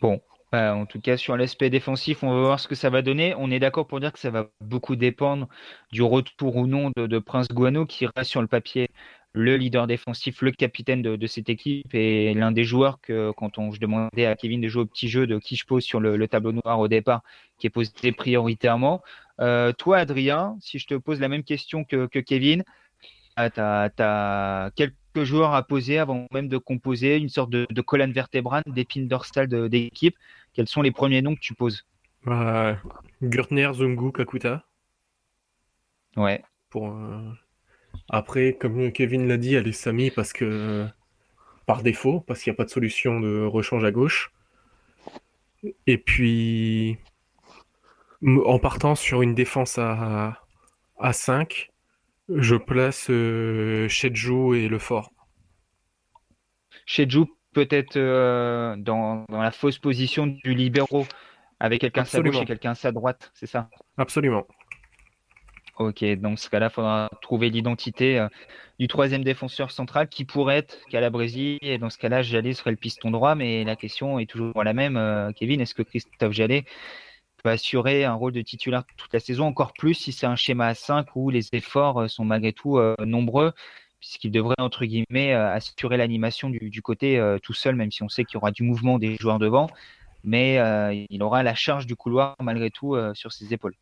Bon, 0.00 0.22
bah, 0.52 0.74
en 0.76 0.86
tout 0.86 1.00
cas, 1.00 1.16
sur 1.16 1.36
l'aspect 1.36 1.70
défensif, 1.70 2.22
on 2.22 2.32
va 2.32 2.40
voir 2.40 2.60
ce 2.60 2.68
que 2.68 2.74
ça 2.74 2.88
va 2.88 3.02
donner. 3.02 3.34
On 3.36 3.50
est 3.50 3.58
d'accord 3.58 3.86
pour 3.86 4.00
dire 4.00 4.12
que 4.12 4.18
ça 4.18 4.30
va 4.30 4.48
beaucoup 4.60 4.96
dépendre 4.96 5.48
du 5.92 6.02
retour 6.02 6.56
ou 6.56 6.66
non 6.66 6.92
de, 6.96 7.18
Prince 7.18 7.48
Guano, 7.48 7.84
qui 7.86 8.06
reste 8.06 8.30
sur 8.30 8.42
le 8.42 8.46
papier 8.46 8.88
le 9.32 9.56
leader 9.56 9.86
défensif, 9.86 10.40
le 10.40 10.50
capitaine 10.50 11.02
de, 11.02 11.26
cette 11.26 11.50
équipe 11.50 11.94
et 11.94 12.32
l'un 12.32 12.52
des 12.52 12.64
joueurs 12.64 13.00
que, 13.02 13.32
quand 13.36 13.58
on, 13.58 13.70
je 13.70 13.80
demandais 13.80 14.24
à 14.24 14.34
Kevin 14.34 14.62
de 14.62 14.68
jouer 14.68 14.82
au 14.82 14.86
petit 14.86 15.08
jeu 15.08 15.26
de 15.26 15.38
qui 15.38 15.56
je 15.56 15.66
pose 15.66 15.84
sur 15.84 16.00
le, 16.00 16.26
tableau 16.26 16.52
noir 16.52 16.78
au 16.78 16.88
départ, 16.88 17.22
qui 17.58 17.66
est 17.66 17.70
posé 17.70 18.12
prioritairement. 18.12 19.02
Euh, 19.40 19.72
toi, 19.72 19.98
Adrien, 19.98 20.56
si 20.60 20.78
je 20.78 20.86
te 20.86 20.94
pose 20.94 21.20
la 21.20 21.28
même 21.28 21.44
question 21.44 21.84
que, 21.84 22.06
Kevin, 22.06 22.64
ah, 23.36 24.70
quel 25.16 25.24
joueurs 25.24 25.54
à 25.54 25.62
poser 25.62 25.98
avant 25.98 26.26
même 26.30 26.48
de 26.48 26.58
composer 26.58 27.16
une 27.16 27.30
sorte 27.30 27.48
de, 27.48 27.80
colonne 27.80 28.12
vertébrale, 28.12 28.62
d'épine 28.66 29.08
dorsale 29.08 29.48
d'équipe 29.70 30.14
Quels 30.52 30.68
sont 30.68 30.82
les 30.82 30.90
premiers 30.90 31.22
noms 31.22 31.34
que 31.34 31.40
tu 31.40 31.54
poses? 31.54 31.86
Bah, 32.24 32.76
Gürtner, 33.22 33.72
Zungu, 33.72 34.12
Kakuta. 34.12 34.64
Ouais. 36.16 36.42
Pour, 36.68 36.90
euh, 36.90 37.32
Après, 38.10 38.58
comme 38.60 38.92
Kevin 38.92 39.26
l'a 39.26 39.38
dit, 39.38 39.56
allez 39.56 39.72
Sami 39.72 40.10
parce 40.10 40.34
que 40.34 40.86
par 41.64 41.82
défaut, 41.82 42.20
parce 42.20 42.42
qu'il 42.42 42.50
n'y 42.50 42.56
a 42.56 42.58
pas 42.58 42.64
de 42.64 42.70
solution 42.70 43.18
de 43.18 43.44
rechange 43.44 43.84
à 43.84 43.92
gauche. 43.92 44.32
Et 45.86 45.96
puis, 45.96 46.98
en 48.22 48.58
partant 48.58 48.94
sur 48.94 49.22
une 49.22 49.34
défense 49.34 49.78
à, 49.78 50.42
à 50.98 51.12
5, 51.14 51.72
je 52.28 52.56
place 52.56 53.08
euh, 53.10 53.88
et 53.88 54.68
le 54.68 54.78
fort. 54.78 55.12
Shedju 56.86 57.24
peut-être 57.52 57.96
euh, 57.96 58.76
dans, 58.76 59.24
la 59.30 59.50
fausse 59.50 59.78
position 59.78 60.26
du 60.26 60.54
libéraux, 60.54 61.06
avec 61.58 61.80
quelqu'un 61.80 62.02
à 62.02 62.04
sa 62.04 62.20
gauche 62.20 62.36
et 62.40 62.44
quelqu'un 62.44 62.72
à 62.72 62.74
sa 62.74 62.92
droite, 62.92 63.30
c'est 63.34 63.46
ça? 63.46 63.70
Absolument. 63.96 64.46
Ok, 65.78 66.04
dans 66.04 66.36
ce 66.36 66.48
cas-là, 66.48 66.68
il 66.70 66.74
faudra 66.74 67.10
trouver 67.20 67.50
l'identité 67.50 68.18
euh, 68.18 68.28
du 68.78 68.88
troisième 68.88 69.22
défenseur 69.22 69.70
central 69.70 70.08
qui 70.08 70.24
pourrait 70.24 70.58
être 70.58 70.78
Calabresi. 70.90 71.58
Et 71.60 71.76
dans 71.76 71.90
ce 71.90 71.98
cas-là, 71.98 72.22
Jallet 72.22 72.54
serait 72.54 72.70
le 72.70 72.76
piston 72.76 73.10
droit. 73.10 73.34
Mais 73.34 73.62
la 73.64 73.76
question 73.76 74.18
est 74.18 74.28
toujours 74.28 74.64
la 74.64 74.72
même, 74.72 74.96
euh, 74.96 75.32
Kevin. 75.32 75.60
Est-ce 75.60 75.74
que 75.74 75.82
Christophe 75.82 76.32
Jallet 76.32 76.64
assurer 77.52 78.04
un 78.04 78.14
rôle 78.14 78.32
de 78.32 78.42
titulaire 78.42 78.84
toute 78.96 79.12
la 79.12 79.20
saison, 79.20 79.46
encore 79.46 79.72
plus 79.72 79.94
si 79.94 80.12
c'est 80.12 80.26
un 80.26 80.36
schéma 80.36 80.66
à 80.66 80.74
5 80.74 81.14
où 81.14 81.30
les 81.30 81.48
efforts 81.52 82.02
euh, 82.02 82.08
sont 82.08 82.24
malgré 82.24 82.52
tout 82.52 82.78
nombreux, 83.00 83.52
puisqu'il 84.00 84.30
devrait, 84.30 84.54
entre 84.58 84.84
guillemets, 84.84 85.32
assurer 85.32 85.96
l'animation 85.96 86.50
du, 86.50 86.82
côté 86.82 87.20
tout 87.42 87.54
seul, 87.54 87.74
même 87.74 87.90
si 87.90 88.02
on 88.02 88.08
sait 88.08 88.24
qu'il 88.24 88.34
y 88.34 88.36
aura 88.36 88.50
du 88.50 88.62
mouvement 88.62 88.98
des 88.98 89.16
joueurs 89.16 89.38
devant. 89.38 89.68
Mais 90.22 90.56
il 91.10 91.22
aura 91.22 91.42
la 91.42 91.54
charge 91.54 91.86
du 91.86 91.96
couloir 91.96 92.36
malgré 92.40 92.70
tout 92.70 92.96
sur 93.14 93.32
ses 93.32 93.52
épaules. 93.54 93.74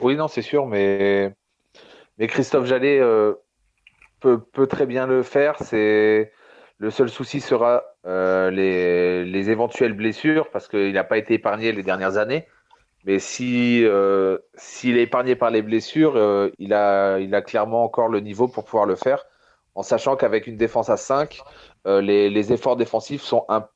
Oui, 0.00 0.16
non, 0.16 0.28
c'est 0.28 0.42
sûr, 0.42 0.66
mais, 0.66 1.34
mais 2.18 2.26
Christophe 2.26 2.66
Jallet 2.66 3.00
euh, 3.00 3.34
peut, 4.20 4.66
très 4.66 4.86
bien 4.86 5.06
le 5.06 5.22
faire. 5.22 5.56
C'est 5.60 6.32
le 6.78 6.90
seul 6.90 7.08
souci 7.08 7.40
sera 7.40 7.82
euh, 8.04 8.50
les, 8.50 9.24
les, 9.24 9.50
éventuelles 9.50 9.94
blessures 9.94 10.50
parce 10.50 10.68
qu'il 10.68 10.92
n'a 10.92 11.04
pas 11.04 11.16
été 11.16 11.34
épargné 11.34 11.72
les 11.72 11.82
dernières 11.82 12.18
années. 12.18 12.46
Mais 13.06 13.18
euh, 13.40 14.38
s'il 14.54 14.98
est 14.98 15.02
épargné 15.02 15.36
par 15.36 15.50
les 15.50 15.62
blessures, 15.62 16.50
il 16.58 16.74
a 16.74 17.18
il 17.18 17.34
a 17.34 17.42
clairement 17.42 17.84
encore 17.84 18.08
le 18.08 18.20
niveau 18.20 18.48
pour 18.48 18.64
pouvoir 18.64 18.86
le 18.86 18.96
faire, 18.96 19.24
en 19.74 19.82
sachant 19.82 20.16
qu'avec 20.16 20.46
une 20.46 20.56
défense 20.56 20.90
à 20.90 20.96
5, 20.96 21.40
les, 21.86 22.28
les, 22.28 22.52
efforts 22.52 22.76
défensifs 22.76 23.22
sont 23.22 23.44
un 23.48 23.66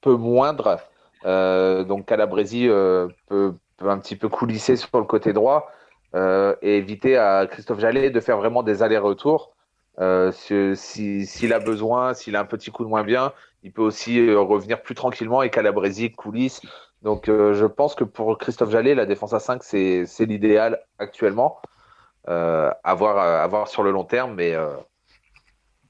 peu 0.00 0.16
moindres. 0.16 0.80
donc 1.24 2.06
Calabresi 2.06 2.66
peut 3.28 3.54
un 3.88 3.98
petit 3.98 4.16
peu 4.16 4.28
coulisser 4.28 4.76
sur 4.76 4.98
le 4.98 5.04
côté 5.04 5.32
droit 5.32 5.70
euh, 6.14 6.56
et 6.60 6.76
éviter 6.76 7.16
à 7.16 7.46
Christophe 7.46 7.78
Jallet 7.78 8.10
de 8.10 8.20
faire 8.20 8.36
vraiment 8.36 8.62
des 8.62 8.82
allers-retours. 8.82 9.52
Euh, 9.98 10.32
s'il 10.32 11.52
a 11.52 11.58
besoin, 11.58 12.14
s'il 12.14 12.36
a 12.36 12.40
un 12.40 12.44
petit 12.44 12.70
coup 12.70 12.84
de 12.84 12.88
moins 12.88 13.04
bien, 13.04 13.32
il 13.62 13.72
peut 13.72 13.82
aussi 13.82 14.18
euh, 14.18 14.40
revenir 14.40 14.82
plus 14.82 14.94
tranquillement 14.94 15.42
et 15.42 15.50
Calabresi 15.50 16.10
coulisse. 16.12 16.62
Donc 17.02 17.26
je 17.26 17.64
pense 17.64 17.94
que 17.94 18.04
pour 18.04 18.36
Christophe 18.38 18.70
Jallet, 18.70 18.94
la 18.94 19.06
défense 19.06 19.32
à 19.32 19.40
5, 19.40 19.62
c'est 19.62 20.06
l'idéal 20.20 20.80
actuellement. 20.98 21.60
Euh, 22.28 22.70
à, 22.84 22.94
voir, 22.94 23.16
à 23.18 23.66
sur 23.66 23.82
le 23.82 23.90
long 23.90 24.04
terme, 24.04 24.34
mais 24.34 24.54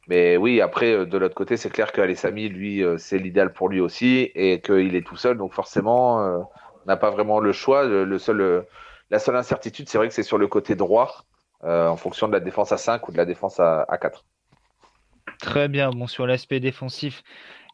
mais 0.09 0.37
oui, 0.37 0.61
après, 0.61 1.07
de 1.07 1.19
l'autre 1.19 1.35
côté, 1.35 1.57
c'est 1.57 1.71
clair 1.71 1.93
qu'Alessami, 1.93 2.49
lui, 2.49 2.85
c'est 2.99 3.19
l'idéal 3.19 3.53
pour 3.53 3.69
lui 3.69 3.81
aussi 3.81 4.31
et 4.35 4.61
qu'il 4.61 4.95
est 4.95 5.07
tout 5.07 5.17
seul. 5.17 5.37
Donc 5.37 5.53
forcément, 5.53 6.49
n'a 6.87 6.97
pas 6.97 7.11
vraiment 7.11 7.41
le 7.41 7.53
choix. 7.53 7.85
Le, 7.85 8.19
seul, 8.19 8.67
la 9.11 9.19
seule 9.19 9.37
incertitude, 9.37 9.89
c'est 9.89 9.99
vrai 9.99 10.09
que 10.09 10.15
c'est 10.15 10.23
sur 10.23 10.39
le 10.39 10.49
côté 10.49 10.75
droit, 10.75 11.25
euh, 11.65 11.89
en 11.89 11.97
fonction 11.97 12.29
de 12.29 12.33
la 12.33 12.41
défense 12.41 12.73
à 12.73 12.77
5 12.77 13.09
ou 13.09 13.13
de 13.13 13.17
la 13.17 13.25
défense 13.25 13.61
à, 13.61 13.87
4. 14.01 14.25
Très 15.41 15.69
bien. 15.69 15.91
Bon, 15.91 16.07
sur 16.07 16.27
l'aspect 16.27 16.61
défensif, 16.61 17.23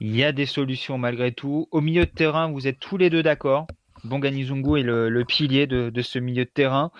il 0.00 0.14
y 0.14 0.24
a 0.24 0.32
des 0.32 0.46
solutions 0.46 0.98
malgré 0.98 1.32
tout. 1.32 1.68
Au 1.70 1.80
milieu 1.80 2.06
de 2.06 2.10
terrain, 2.10 2.50
vous 2.50 2.66
êtes 2.66 2.78
tous 2.78 2.96
les 2.96 3.10
deux 3.10 3.22
d'accord. 3.22 3.66
Bonganizungu 4.04 4.78
est 4.78 4.82
le, 4.82 5.24
pilier 5.24 5.66
de, 5.66 6.02
ce 6.02 6.18
milieu 6.18 6.44
de 6.44 6.50
terrain. 6.50 6.90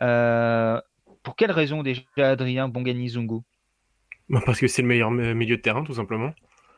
Euh, 0.00 0.80
pour 1.22 1.36
quelle 1.36 1.50
raison 1.50 1.82
déjà, 1.82 2.02
Adrien 2.16 2.68
Bonganizungu? 2.68 3.40
Bah, 4.28 4.40
Parce 4.44 4.60
que 4.60 4.68
c'est 4.68 4.82
le 4.82 4.88
meilleur 4.88 5.10
milieu 5.10 5.56
de 5.56 5.62
terrain, 5.62 5.84
tout 5.84 5.94
simplement. 5.94 6.32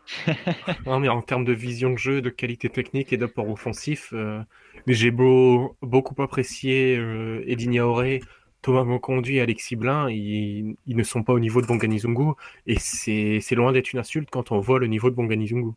mais 0.86 1.08
en 1.08 1.22
termes 1.22 1.44
de 1.44 1.52
vision 1.52 1.90
de 1.90 1.98
jeu, 1.98 2.20
de 2.20 2.30
qualité 2.30 2.68
technique 2.68 3.12
et 3.12 3.16
d'apport 3.16 3.48
offensif, 3.48 4.10
euh, 4.12 4.40
j'ai 4.86 5.10
beau, 5.10 5.76
beaucoup 5.82 6.20
apprécié 6.22 6.96
euh, 6.96 7.42
Edin 7.46 7.72
Yaoré, 7.72 8.20
Thomas 8.64 8.84
Monconduit 8.84 9.36
et 9.36 9.40
Alexis 9.42 9.76
Blin, 9.76 10.08
ils, 10.08 10.74
ne 10.86 11.02
sont 11.02 11.22
pas 11.22 11.34
au 11.34 11.38
niveau 11.38 11.60
de 11.60 11.66
Bonganizungu 11.66 12.32
et 12.66 12.78
c'est 12.78 13.54
loin 13.54 13.72
d'être 13.72 13.92
une 13.92 13.98
insulte 13.98 14.30
quand 14.30 14.52
on 14.52 14.58
voit 14.58 14.78
le 14.78 14.86
niveau 14.86 15.10
de 15.10 15.14
Bonganizungu. 15.14 15.72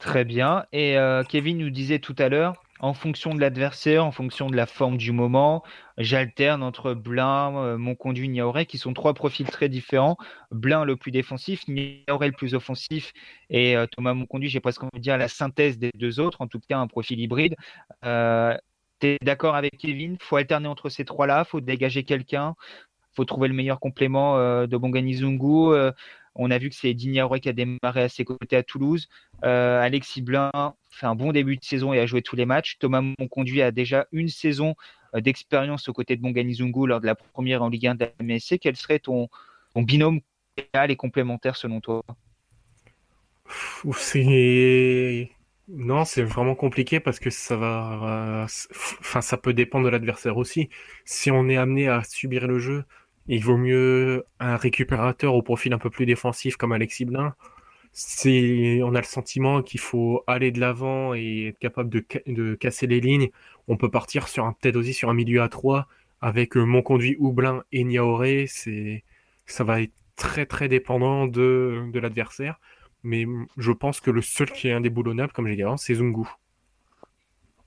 Très 0.00 0.24
bien. 0.24 0.64
Et 0.72 0.98
euh, 0.98 1.22
Kevin 1.22 1.58
nous 1.58 1.70
disait 1.70 2.00
tout 2.00 2.16
à 2.18 2.28
l'heure, 2.28 2.54
en 2.80 2.94
fonction 2.94 3.32
de 3.32 3.40
l'adversaire, 3.40 4.04
en 4.04 4.10
fonction 4.10 4.50
de 4.50 4.56
la 4.56 4.66
forme 4.66 4.96
du 4.96 5.12
moment. 5.12 5.62
J'alterne 5.98 6.64
entre 6.64 6.94
Blin, 6.94 7.54
euh, 7.58 7.78
mon 7.78 7.94
conduit, 7.94 8.28
Niaoré, 8.28 8.66
qui 8.66 8.76
sont 8.76 8.92
trois 8.92 9.14
profils 9.14 9.48
très 9.48 9.68
différents. 9.68 10.16
Blin 10.50 10.84
le 10.84 10.96
plus 10.96 11.12
défensif, 11.12 11.62
Niaoré 11.68 12.26
le 12.26 12.32
plus 12.32 12.56
offensif, 12.56 13.12
et 13.50 13.76
euh, 13.76 13.86
Thomas 13.86 14.14
mon 14.14 14.26
conduit, 14.26 14.48
j'ai 14.48 14.60
presque 14.60 14.82
envie 14.82 14.98
de 14.98 15.02
dire 15.02 15.16
la 15.16 15.28
synthèse 15.28 15.78
des 15.78 15.92
deux 15.94 16.18
autres, 16.18 16.40
en 16.40 16.48
tout 16.48 16.58
cas 16.68 16.78
un 16.78 16.88
profil 16.88 17.20
hybride. 17.20 17.54
Euh, 18.94 19.00
tu 19.00 19.06
es 19.06 19.18
d'accord 19.22 19.54
avec 19.54 19.76
Kevin? 19.78 20.16
Faut 20.20 20.36
alterner 20.36 20.68
entre 20.68 20.88
ces 20.88 21.04
trois-là, 21.04 21.44
faut 21.44 21.60
dégager 21.60 22.04
quelqu'un, 22.04 22.54
faut 23.14 23.24
trouver 23.24 23.48
le 23.48 23.54
meilleur 23.54 23.80
complément 23.80 24.66
de 24.66 24.76
Bongani 24.76 25.14
Zungu. 25.14 25.92
On 26.36 26.50
a 26.50 26.58
vu 26.58 26.68
que 26.68 26.74
c'est 26.74 26.94
Dignaoré 26.94 27.40
qui 27.40 27.48
a 27.48 27.52
démarré 27.52 28.02
à 28.02 28.08
ses 28.08 28.24
côtés 28.24 28.56
à 28.56 28.62
Toulouse. 28.62 29.08
Euh, 29.44 29.80
Alexis 29.80 30.22
Blin 30.22 30.50
fait 30.90 31.06
un 31.06 31.14
bon 31.14 31.32
début 31.32 31.56
de 31.56 31.64
saison 31.64 31.92
et 31.92 32.00
a 32.00 32.06
joué 32.06 32.22
tous 32.22 32.34
les 32.34 32.46
matchs. 32.46 32.76
Thomas 32.78 33.02
Monconduit 33.18 33.62
a 33.62 33.70
déjà 33.70 34.06
une 34.10 34.28
saison 34.28 34.74
euh, 35.14 35.20
d'expérience 35.20 35.88
aux 35.88 35.92
côtés 35.92 36.16
de 36.16 36.22
Bonganizungu 36.22 36.88
lors 36.88 37.00
de 37.00 37.06
la 37.06 37.14
première 37.14 37.62
en 37.62 37.68
Ligue 37.68 37.86
1 37.86 37.94
de 37.94 38.04
la 38.04 38.10
MSC. 38.20 38.58
Quel 38.58 38.74
serait 38.76 38.98
ton, 38.98 39.28
binôme 39.76 40.20
idéal 40.56 40.90
et 40.90 40.96
complémentaire 40.96 41.54
selon 41.54 41.80
toi? 41.80 42.02
C'est 43.92 45.30
non, 45.68 46.04
c'est 46.04 46.22
vraiment 46.22 46.54
compliqué 46.54 47.00
parce 47.00 47.18
que 47.18 47.30
ça 47.30 47.56
va, 47.56 48.46
enfin, 49.00 49.20
ça 49.22 49.36
peut 49.38 49.54
dépendre 49.54 49.86
de 49.86 49.90
l'adversaire 49.90 50.36
aussi. 50.36 50.68
Si 51.06 51.30
on 51.30 51.48
est 51.48 51.56
amené 51.56 51.88
à 51.88 52.04
subir 52.04 52.46
le 52.46 52.58
jeu, 52.58 52.84
il 53.28 53.42
vaut 53.42 53.56
mieux 53.56 54.24
un 54.40 54.56
récupérateur 54.56 55.34
au 55.34 55.42
profil 55.42 55.72
un 55.72 55.78
peu 55.78 55.88
plus 55.90 56.04
défensif 56.06 56.56
comme 56.56 56.72
Alexis 56.72 57.06
Blin. 57.06 57.34
C'est, 57.92 58.82
on 58.82 58.94
a 58.94 59.00
le 59.00 59.06
sentiment 59.06 59.62
qu'il 59.62 59.80
faut 59.80 60.22
aller 60.26 60.50
de 60.50 60.60
l'avant 60.60 61.14
et 61.14 61.48
être 61.48 61.58
capable 61.58 61.90
de, 61.90 62.54
casser 62.56 62.86
les 62.86 63.00
lignes. 63.00 63.30
On 63.68 63.76
peut 63.76 63.90
partir 63.90 64.28
sur 64.28 64.44
un, 64.46 64.52
peut-être 64.52 64.76
aussi 64.76 64.92
sur 64.94 65.08
un 65.10 65.14
milieu 65.14 65.42
à 65.42 65.48
3 65.48 65.86
avec 66.20 66.56
euh, 66.56 66.64
mon 66.64 66.82
conduit 66.82 67.16
Oublin 67.18 67.64
et 67.72 67.84
Niaoré. 67.84 68.46
Ça 69.46 69.64
va 69.64 69.80
être 69.82 69.92
très 70.16 70.46
très 70.46 70.68
dépendant 70.68 71.26
de 71.26 71.90
l'adversaire. 71.94 72.58
Mais 73.04 73.26
je 73.58 73.70
pense 73.70 74.00
que 74.00 74.10
le 74.10 74.22
seul 74.22 74.50
qui 74.50 74.68
est 74.68 74.72
indéboulonnable, 74.72 75.32
comme 75.32 75.46
j'ai 75.46 75.56
dit 75.56 75.62
avant, 75.62 75.76
c'est 75.76 75.94
Zungu. 75.94 76.26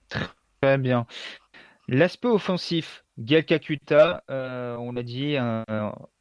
Très 0.09 0.77
bien. 0.79 1.05
L'aspect 1.87 2.27
offensif, 2.27 3.05
Gael 3.19 3.45
Kakuta, 3.45 4.23
euh, 4.29 4.75
on 4.77 4.91
l'a 4.91 5.03
dit, 5.03 5.37
euh, 5.37 5.63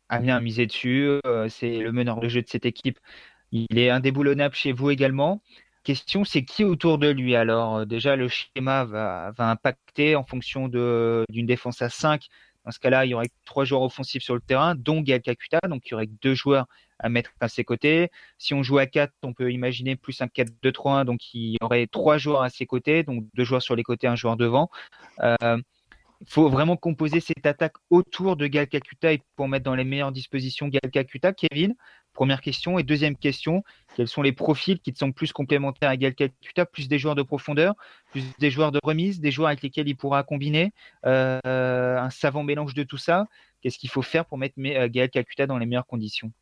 a 0.08 0.40
misé 0.40 0.66
dessus. 0.66 1.18
Euh, 1.26 1.48
c'est 1.48 1.78
le 1.78 1.92
meneur 1.92 2.20
de 2.20 2.28
jeu 2.28 2.42
de 2.42 2.48
cette 2.48 2.66
équipe. 2.66 3.00
Il 3.52 3.78
est 3.78 3.90
indéboulonnable 3.90 4.54
chez 4.54 4.72
vous 4.72 4.90
également. 4.90 5.42
Question, 5.82 6.24
c'est 6.24 6.44
qui 6.44 6.62
autour 6.64 6.98
de 6.98 7.08
lui 7.08 7.36
Alors, 7.36 7.86
déjà, 7.86 8.16
le 8.16 8.28
schéma 8.28 8.84
va, 8.84 9.32
impacter 9.38 10.14
en 10.14 10.24
fonction 10.24 10.68
d'une 10.68 11.46
défense 11.46 11.80
à 11.80 11.88
5. 11.88 12.26
Dans 12.64 12.70
ce 12.72 12.80
cas-là, 12.80 13.06
il 13.06 13.10
y 13.10 13.14
aurait 13.14 13.30
trois 13.44 13.64
joueurs 13.64 13.82
offensifs 13.82 14.22
sur 14.22 14.34
le 14.34 14.40
terrain, 14.40 14.74
dont 14.74 15.00
Gael 15.00 15.22
Kakuta. 15.22 15.60
Donc, 15.68 15.86
il 15.86 15.92
y 15.92 15.94
aurait 15.94 16.08
deux 16.22 16.34
joueurs 16.34 16.66
à 16.98 17.08
mettre 17.08 17.30
à 17.40 17.48
ses 17.48 17.64
côtés. 17.64 18.10
Si 18.38 18.54
on 18.54 18.62
joue 18.62 18.78
à 18.78 18.86
4, 18.86 19.12
on 19.22 19.32
peut 19.32 19.52
imaginer 19.52 19.96
plus 19.96 20.20
un 20.20 20.26
4-2-3-1, 20.26 21.04
donc 21.04 21.34
il 21.34 21.52
y 21.52 21.58
aurait 21.60 21.86
trois 21.86 22.18
joueurs 22.18 22.42
à 22.42 22.50
ses 22.50 22.66
côtés, 22.66 23.02
donc 23.02 23.24
deux 23.34 23.44
joueurs 23.44 23.62
sur 23.62 23.76
les 23.76 23.82
côtés, 23.82 24.06
un 24.06 24.16
joueur 24.16 24.36
devant. 24.36 24.70
Euh, 25.22 25.58
il 26.22 26.30
faut 26.30 26.48
vraiment 26.48 26.76
composer 26.76 27.20
cette 27.20 27.44
attaque 27.44 27.74
autour 27.90 28.36
de 28.36 28.46
Gal 28.46 28.68
Kakuta 28.68 29.12
et 29.12 29.20
pour 29.36 29.48
mettre 29.48 29.64
dans 29.64 29.74
les 29.74 29.84
meilleures 29.84 30.12
dispositions 30.12 30.68
Gal 30.68 30.90
Kakuta. 30.90 31.32
Kevin, 31.32 31.74
première 32.14 32.40
question. 32.40 32.78
Et 32.78 32.82
deuxième 32.82 33.16
question, 33.16 33.62
quels 33.94 34.08
sont 34.08 34.22
les 34.22 34.32
profils 34.32 34.80
qui 34.80 34.92
te 34.92 34.98
semblent 34.98 35.14
plus 35.14 35.32
complémentaires 35.32 35.90
à 35.90 35.96
Gal 35.96 36.14
Kakuta 36.14 36.64
Plus 36.64 36.88
des 36.88 36.98
joueurs 36.98 37.16
de 37.16 37.22
profondeur, 37.22 37.74
plus 38.12 38.24
des 38.38 38.50
joueurs 38.50 38.72
de 38.72 38.80
remise, 38.82 39.20
des 39.20 39.30
joueurs 39.30 39.48
avec 39.48 39.62
lesquels 39.62 39.88
il 39.88 39.96
pourra 39.96 40.22
combiner 40.22 40.72
euh, 41.04 41.40
un 41.44 42.10
savant 42.10 42.42
mélange 42.42 42.74
de 42.74 42.82
tout 42.82 42.98
ça 42.98 43.26
Qu'est-ce 43.60 43.78
qu'il 43.78 43.90
faut 43.90 44.02
faire 44.02 44.26
pour 44.26 44.38
mettre 44.38 44.56
Gal 44.86 45.10
Kakuta 45.10 45.46
dans 45.46 45.58
les 45.58 45.66
meilleures 45.66 45.86
conditions? 45.86 46.32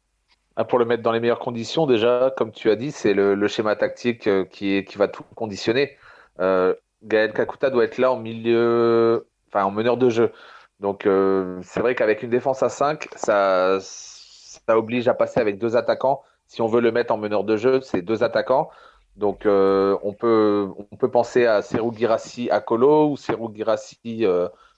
Pour 0.68 0.78
le 0.78 0.84
mettre 0.84 1.02
dans 1.02 1.10
les 1.10 1.18
meilleures 1.18 1.40
conditions, 1.40 1.84
déjà, 1.84 2.32
comme 2.36 2.52
tu 2.52 2.70
as 2.70 2.76
dit, 2.76 2.92
c'est 2.92 3.12
le, 3.12 3.48
schéma 3.48 3.74
tactique 3.74 4.28
euh, 4.28 4.44
qui, 4.44 4.84
qui 4.84 4.98
va 4.98 5.08
tout 5.08 5.24
conditionner. 5.34 5.96
Euh, 6.38 6.74
Gaël 7.02 7.32
Kakuta 7.32 7.70
doit 7.70 7.84
être 7.84 7.98
là 7.98 8.12
en 8.12 8.16
milieu, 8.16 9.26
enfin 9.48 9.64
en 9.64 9.72
meneur 9.72 9.96
de 9.96 10.10
jeu. 10.10 10.30
Donc 10.78 11.06
euh, 11.06 11.58
c'est 11.62 11.80
vrai 11.80 11.96
qu'avec 11.96 12.22
une 12.22 12.30
défense 12.30 12.62
à 12.62 12.68
5, 12.68 13.08
ça, 13.16 13.78
ça 13.80 14.78
oblige 14.78 15.08
à 15.08 15.14
passer 15.14 15.40
avec 15.40 15.58
deux 15.58 15.76
attaquants. 15.76 16.22
Si 16.46 16.62
on 16.62 16.68
veut 16.68 16.80
le 16.80 16.92
mettre 16.92 17.12
en 17.12 17.16
meneur 17.16 17.42
de 17.42 17.56
jeu, 17.56 17.80
c'est 17.80 18.02
deux 18.02 18.22
attaquants. 18.22 18.70
Donc 19.16 19.46
on, 19.46 20.14
peut, 20.18 20.68
on 20.90 20.96
peut 20.96 21.10
penser 21.10 21.46
à 21.46 21.62
Serou 21.62 21.92
Girassi 21.92 22.48
Akolo 22.50 23.10
ou 23.10 23.16
Serou 23.16 23.52
Girassi 23.52 24.24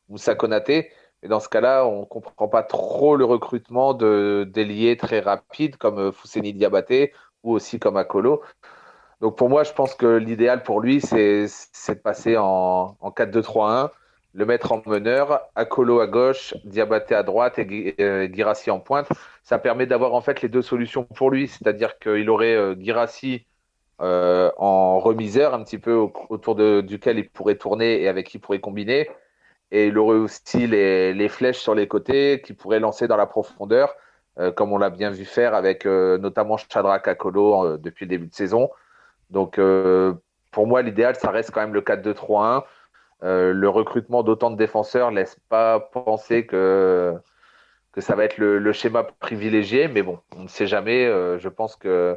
Moussa 0.09 0.35
Konaté. 0.35 0.90
Et 1.26 1.28
dans 1.28 1.40
ce 1.40 1.49
cas-là, 1.49 1.85
on 1.88 2.02
ne 2.02 2.04
comprend 2.04 2.47
pas 2.47 2.62
trop 2.62 3.16
le 3.16 3.25
recrutement 3.25 3.95
de 3.95 4.49
d'ailiers 4.49 4.97
très 4.97 5.18
rapides 5.18 5.76
comme 5.76 5.99
euh, 5.99 6.12
Fousseni 6.12 6.52
Diabaté 6.52 7.12
ou 7.42 7.52
aussi 7.52 7.80
comme 7.80 7.97
Akolo. 7.97 8.42
Donc 9.21 9.37
pour 9.37 9.49
moi, 9.49 9.64
je 9.64 9.73
pense 9.73 9.97
que 9.97 10.06
l'idéal 10.06 10.62
pour 10.62 10.80
lui, 10.80 11.00
c'est 11.00 11.47
de 11.47 11.95
passer 11.95 12.37
en, 12.37 12.97
en 13.00 13.11
4-2-3-1, 13.11 13.90
le 14.35 14.47
mettre 14.47 14.71
en 14.71 14.80
meneur, 14.87 15.40
Akolo 15.56 15.99
à 15.99 16.06
gauche, 16.06 16.54
Diabaté 16.64 17.16
à 17.16 17.25
droite 17.25 17.59
et 17.59 17.97
euh, 17.99 18.28
Girassi 18.33 18.71
en 18.71 18.78
pointe. 18.78 19.09
Ça 19.42 19.59
permet 19.59 19.87
d'avoir 19.87 20.14
en 20.14 20.21
fait 20.21 20.42
les 20.42 20.49
deux 20.49 20.62
solutions 20.62 21.02
pour 21.02 21.33
lui, 21.33 21.49
c'est-à-dire 21.49 21.99
qu'il 21.99 22.30
aurait 22.30 22.54
euh, 22.54 22.76
Girassi 22.78 23.47
en 23.99 25.00
remiseur, 25.00 25.54
un 25.54 25.64
petit 25.64 25.78
peu 25.78 25.97
autour 26.28 26.54
duquel 26.54 27.18
il 27.18 27.28
pourrait 27.28 27.56
tourner 27.56 28.00
et 28.00 28.06
avec 28.06 28.28
qui 28.28 28.37
il 28.37 28.40
pourrait 28.40 28.61
combiner 28.61 29.09
et 29.70 29.88
il 29.88 29.99
aurait 29.99 30.18
aussi 30.18 30.66
les, 30.66 31.28
flèches 31.28 31.58
sur 31.58 31.75
les 31.75 31.88
côtés 31.88 32.40
qui 32.44 32.52
pourraient 32.52 32.80
lancer 32.80 33.08
dans 33.08 33.16
la 33.16 33.26
profondeur, 33.26 33.94
euh, 34.38 34.52
comme 34.52 34.73
on 34.73 34.78
l'a 34.78 34.90
bien 34.90 35.11
vu 35.11 35.25
faire 35.25 35.54
avec 35.54 35.87
euh, 35.87 36.18
notamment 36.18 36.56
Chadra 36.56 36.99
Kakolo 37.00 37.64
euh, 37.64 37.78
depuis 37.78 38.04
le 38.04 38.11
début 38.11 38.28
de 38.28 38.35
saison. 38.35 38.70
Donc 39.30 39.61
pour 40.52 40.66
moi, 40.68 40.82
l'idéal, 40.82 41.16
ça 41.16 41.30
reste 41.30 41.50
quand 41.50 41.61
même 41.61 41.75
le 41.75 41.80
4-2-3-1. 41.80 42.62
le 43.23 43.68
recrutement 43.68 44.23
d'autant 44.23 44.52
de 44.52 44.56
défenseurs 44.56 45.11
laisse 45.11 45.37
pas 45.49 45.80
penser 45.80 46.46
que, 46.46 47.14
que 47.90 48.00
ça 48.00 48.14
va 48.14 48.25
être 48.25 48.38
le, 48.38 48.73
schéma 48.73 49.02
privilégié, 49.02 49.88
mais 49.88 50.02
bon, 50.02 50.20
on 50.37 50.44
ne 50.44 50.49
sait 50.49 50.68
jamais. 50.68 51.06
je 51.38 51.49
pense 51.49 51.75
que 51.75 52.16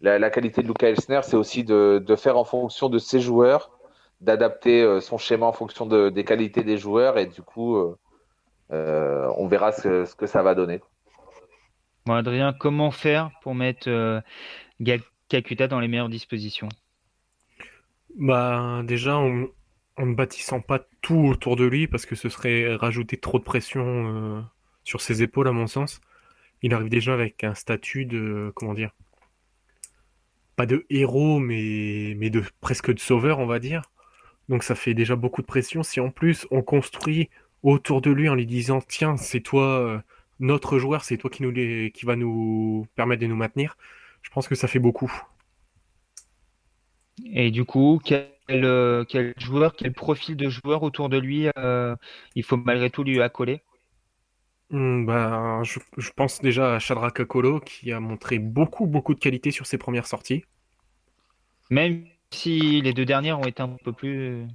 la, 0.00 0.30
qualité 0.30 0.62
de 0.62 0.68
Luca 0.68 0.88
Elsner, 0.88 1.20
c'est 1.24 1.36
aussi 1.36 1.64
de, 1.64 1.98
de, 1.98 2.16
faire 2.16 2.38
en 2.38 2.44
fonction 2.44 2.88
de 2.88 2.98
ses 2.98 3.18
joueurs 3.18 3.75
d'adapter 4.20 4.82
euh, 4.82 5.00
son 5.00 5.18
schéma 5.18 5.46
en 5.46 5.52
fonction 5.52 5.86
des 5.86 6.24
qualités 6.24 6.62
des 6.62 6.78
joueurs 6.78 7.18
et 7.18 7.26
du 7.26 7.42
coup, 7.42 7.76
euh, 7.76 7.96
euh, 8.72 9.30
on 9.36 9.46
verra 9.46 9.72
ce, 9.72 10.14
que 10.14 10.26
ça 10.26 10.42
va 10.42 10.54
donner. 10.54 10.80
Bon, 12.06 12.14
Adrien, 12.14 12.52
comment 12.52 12.90
faire 12.90 13.30
pour 13.42 13.54
mettre 13.54 14.22
Gal 14.80 15.00
Kakuta 15.28 15.66
dans 15.66 15.80
les 15.80 15.88
meilleures 15.88 16.08
dispositions? 16.08 16.68
Bah 18.18 18.82
déjà 18.84 19.16
en, 19.16 19.48
ne 19.98 20.14
bâtissant 20.14 20.60
pas 20.60 20.80
tout 21.02 21.26
autour 21.26 21.56
de 21.56 21.64
lui 21.64 21.86
parce 21.86 22.06
que 22.06 22.14
ce 22.14 22.28
serait 22.28 22.74
rajouter 22.76 23.18
trop 23.18 23.38
de 23.38 23.44
pression 23.44 24.46
sur 24.84 25.00
ses 25.00 25.22
épaules 25.22 25.48
à 25.48 25.52
mon 25.52 25.66
sens. 25.66 26.00
Il 26.62 26.72
arrive 26.72 26.88
déjà 26.88 27.12
avec 27.12 27.44
un 27.44 27.54
statut 27.54 28.06
de 28.06 28.52
comment 28.54 28.72
dire 28.72 28.92
pas 30.54 30.64
de 30.64 30.86
héros 30.88 31.40
mais 31.40 32.14
mais 32.16 32.30
de 32.30 32.42
presque 32.60 32.94
de 32.94 33.00
sauveur 33.00 33.40
on 33.40 33.46
va 33.46 33.58
dire. 33.58 33.82
Donc 34.48 34.62
ça 34.62 34.74
fait 34.74 34.94
déjà 34.94 35.16
beaucoup 35.16 35.42
de 35.42 35.46
pression. 35.46 35.82
Si 35.82 36.00
en 36.00 36.10
plus 36.10 36.46
on 36.50 36.62
construit 36.62 37.28
autour 37.62 38.00
de 38.00 38.10
lui 38.10 38.28
en 38.28 38.34
lui 38.34 38.46
disant 38.46 38.80
tiens 38.80 39.16
c'est 39.16 39.40
toi 39.40 39.80
euh, 39.80 39.98
notre 40.38 40.78
joueur, 40.78 41.04
c'est 41.04 41.16
toi 41.16 41.30
qui 41.30 41.42
nous 41.42 41.52
qui 41.52 42.06
va 42.06 42.16
nous 42.16 42.86
permettre 42.94 43.22
de 43.22 43.26
nous 43.26 43.36
maintenir, 43.36 43.76
je 44.22 44.30
pense 44.30 44.48
que 44.48 44.54
ça 44.54 44.68
fait 44.68 44.78
beaucoup. 44.78 45.12
Et 47.32 47.50
du 47.50 47.64
coup, 47.64 48.00
quel, 48.04 48.28
euh, 48.50 49.04
quel 49.08 49.32
joueur, 49.38 49.74
quel 49.74 49.92
profil 49.92 50.36
de 50.36 50.50
joueur 50.50 50.82
autour 50.82 51.08
de 51.08 51.16
lui 51.16 51.48
euh, 51.56 51.96
il 52.34 52.44
faut 52.44 52.58
malgré 52.58 52.90
tout 52.90 53.02
lui 53.04 53.20
accoler? 53.22 53.62
Je, 54.70 55.78
je, 55.96 56.10
pense 56.10 56.40
déjà 56.40 56.74
à 56.74 56.78
Shadrach 56.80 57.20
Akolo 57.20 57.60
qui 57.60 57.92
a 57.92 58.00
montré 58.00 58.40
beaucoup 58.40 58.86
beaucoup 58.86 59.14
de 59.14 59.20
qualité 59.20 59.52
sur 59.52 59.64
ses 59.66 59.78
premières 59.78 60.06
sorties. 60.06 60.44
Même 61.70 62.04
si 62.30 62.80
les 62.80 62.92
deux 62.92 63.04
dernières 63.04 63.38
ont 63.38 63.46
été 63.46 63.62
un 63.62 63.76
peu 63.84 63.92
plus. 63.92 64.46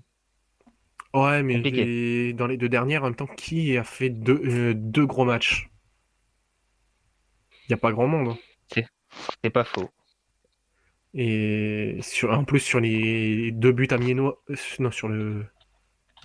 Ouais, 1.13 1.43
mais 1.43 2.33
dans 2.33 2.47
les 2.47 2.57
deux 2.57 2.69
dernières, 2.69 3.03
en 3.03 3.07
même 3.07 3.15
temps, 3.15 3.27
qui 3.27 3.77
a 3.77 3.83
fait 3.83 4.09
deux, 4.09 4.41
euh, 4.45 4.73
deux 4.73 5.05
gros 5.05 5.25
matchs? 5.25 5.69
Il 7.63 7.71
n'y 7.71 7.73
a 7.73 7.77
pas 7.77 7.91
grand 7.91 8.07
monde. 8.07 8.29
Hein. 8.29 8.83
C'est 9.43 9.49
pas 9.49 9.63
faux. 9.63 9.89
Et 11.13 11.97
sur, 12.01 12.31
en 12.31 12.45
plus, 12.45 12.59
sur 12.59 12.79
les 12.79 13.51
deux 13.51 13.73
buts 13.73 13.87
amiénois, 13.91 14.41
euh, 14.49 14.55
non, 14.79 14.91
sur 14.91 15.09
le 15.09 15.45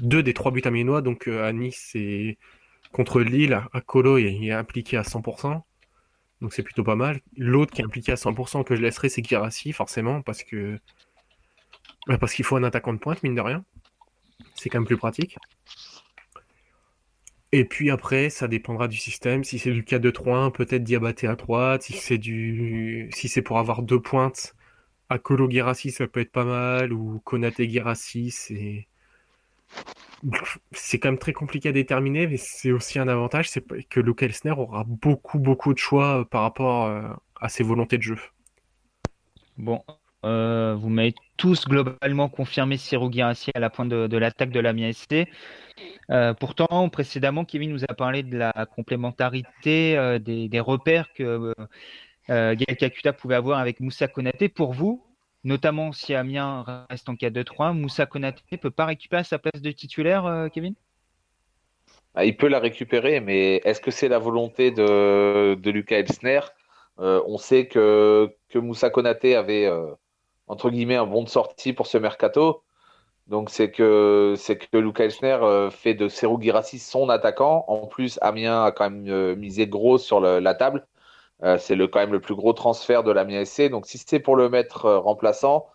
deux 0.00 0.22
des 0.22 0.34
trois 0.34 0.52
buts 0.52 0.62
amiénois, 0.64 1.02
donc 1.02 1.28
euh, 1.28 1.44
à 1.44 1.52
Nice 1.52 1.92
et 1.94 2.38
contre 2.92 3.20
Lille, 3.20 3.60
à 3.72 3.80
Colo, 3.80 4.18
il 4.18 4.46
est 4.46 4.52
impliqué 4.52 4.96
à 4.96 5.02
100%. 5.02 5.62
Donc 6.40 6.52
c'est 6.52 6.62
plutôt 6.62 6.84
pas 6.84 6.96
mal. 6.96 7.20
L'autre 7.36 7.72
qui 7.72 7.80
est 7.80 7.84
impliqué 7.84 8.12
à 8.12 8.16
100% 8.16 8.64
que 8.64 8.76
je 8.76 8.82
laisserai, 8.82 9.08
c'est 9.08 9.22
Kirassi, 9.22 9.72
forcément, 9.72 10.22
parce 10.22 10.44
que 10.44 10.78
parce 12.06 12.34
qu'il 12.34 12.44
faut 12.44 12.56
un 12.56 12.64
attaquant 12.64 12.92
de 12.92 12.98
pointe, 12.98 13.22
mine 13.22 13.34
de 13.34 13.40
rien. 13.40 13.64
C'est 14.54 14.70
quand 14.70 14.78
même 14.78 14.86
plus 14.86 14.96
pratique. 14.96 15.36
Et 17.52 17.64
puis 17.64 17.90
après, 17.90 18.30
ça 18.30 18.48
dépendra 18.48 18.88
du 18.88 18.96
système. 18.96 19.44
Si 19.44 19.58
c'est 19.58 19.72
du 19.72 19.82
4-2-3-1, 19.82 20.52
peut-être 20.52 20.82
Diabaté 20.82 21.26
à 21.26 21.36
droite. 21.36 21.82
Si 21.82 21.94
c'est 21.94 22.18
du, 22.18 23.08
si 23.12 23.28
c'est 23.28 23.42
pour 23.42 23.58
avoir 23.58 23.82
deux 23.82 24.00
pointes, 24.00 24.54
Akolo 25.08 25.48
Girassi, 25.48 25.90
ça 25.90 26.06
peut 26.06 26.20
être 26.20 26.32
pas 26.32 26.44
mal. 26.44 26.92
Ou 26.92 27.20
Konate 27.24 27.62
Girassi, 27.62 28.30
c'est, 28.30 28.88
c'est 30.72 30.98
quand 30.98 31.10
même 31.10 31.18
très 31.18 31.32
compliqué 31.32 31.68
à 31.68 31.72
déterminer, 31.72 32.26
mais 32.26 32.36
c'est 32.36 32.72
aussi 32.72 32.98
un 32.98 33.08
avantage, 33.08 33.48
c'est 33.48 33.64
que 33.88 34.00
Luke 34.00 34.22
Elsner 34.22 34.52
aura 34.52 34.84
beaucoup, 34.84 35.38
beaucoup 35.38 35.72
de 35.72 35.78
choix 35.78 36.26
par 36.30 36.42
rapport 36.42 36.86
euh, 36.86 37.08
à 37.40 37.48
ses 37.48 37.62
volontés 37.62 37.98
de 37.98 38.02
jeu. 38.02 38.18
Bon, 39.56 39.82
euh, 40.26 40.74
vous 40.74 40.88
m'avez 40.88 41.14
tous 41.36 41.66
globalement 41.66 42.28
confirmé 42.28 42.76
Cyril 42.78 43.10
Guirassi 43.10 43.52
à 43.54 43.60
la 43.60 43.70
pointe 43.70 43.88
de, 43.88 44.16
l'attaque 44.16 44.50
de 44.50 44.58
la 44.58 44.72
SC. 44.92 45.28
Euh, 46.10 46.34
pourtant, 46.34 46.88
précédemment, 46.88 47.44
Kevin 47.44 47.70
nous 47.70 47.84
a 47.84 47.94
parlé 47.94 48.24
de 48.24 48.36
la 48.36 48.52
complémentarité 48.74 49.96
euh, 49.96 50.18
des, 50.18 50.60
repères 50.60 51.12
que 51.12 51.54
Gaël 52.28 52.76
Kakuta 52.76 53.12
pouvait 53.12 53.36
avoir 53.36 53.60
avec 53.60 53.78
Moussa 53.78 54.08
Konaté. 54.08 54.48
Pour 54.48 54.72
vous, 54.72 55.04
notamment 55.44 55.92
si 55.92 56.12
Amiens 56.12 56.64
reste 56.90 57.08
en 57.08 57.14
4-2-3, 57.14 57.72
Moussa 57.72 58.06
Konaté 58.06 58.42
ne 58.50 58.56
peut 58.56 58.72
pas 58.72 58.86
récupérer 58.86 59.22
sa 59.22 59.38
place 59.38 59.62
de 59.62 59.70
titulaire, 59.70 60.48
Kevin? 60.52 60.74
Ah, 62.16 62.24
Il 62.24 62.36
peut 62.36 62.48
la 62.48 62.58
récupérer, 62.58 63.20
mais 63.20 63.60
est-ce 63.64 63.80
que 63.80 63.92
c'est 63.92 64.08
la 64.08 64.18
volonté 64.18 64.72
de, 64.72 65.54
de 65.54 65.70
Lucas 65.70 65.98
Elsner? 65.98 66.40
On 66.98 67.38
sait 67.38 67.68
que, 67.68 68.34
que 68.48 68.58
Moussa 68.58 68.90
Konaté 68.90 69.36
avait 69.36 69.70
entre 70.48 70.70
guillemets 70.70 70.96
un 70.96 71.06
bon 71.06 71.22
de 71.22 71.28
sortie 71.28 71.72
pour 71.72 71.86
ce 71.86 71.98
mercato. 71.98 72.62
Donc 73.26 73.50
c'est 73.50 73.70
que 73.70 74.34
c'est 74.36 74.56
que 74.56 74.78
Luca 74.78 75.04
Elsner 75.04 75.38
euh, 75.42 75.70
fait 75.70 75.94
de 75.94 76.08
Serou 76.08 76.40
Girassi 76.40 76.78
son 76.78 77.08
attaquant. 77.08 77.64
En 77.66 77.86
plus, 77.86 78.18
Amiens 78.22 78.64
a 78.64 78.72
quand 78.72 78.88
même 78.88 79.08
euh, 79.08 79.34
misé 79.34 79.66
gros 79.66 79.98
sur 79.98 80.20
la 80.20 80.54
table. 80.54 80.86
Euh, 81.42 81.58
c'est 81.58 81.74
le 81.74 81.88
quand 81.88 81.98
même 81.98 82.12
le 82.12 82.20
plus 82.20 82.34
gros 82.36 82.52
transfert 82.52 83.02
de 83.02 83.10
l'Amiens 83.10 83.44
SC. 83.44 83.68
Donc 83.68 83.86
si 83.86 83.98
c'est 83.98 84.20
pour 84.20 84.36
le 84.36 84.48
mettre 84.48 84.90
remplaçant, 84.92 85.66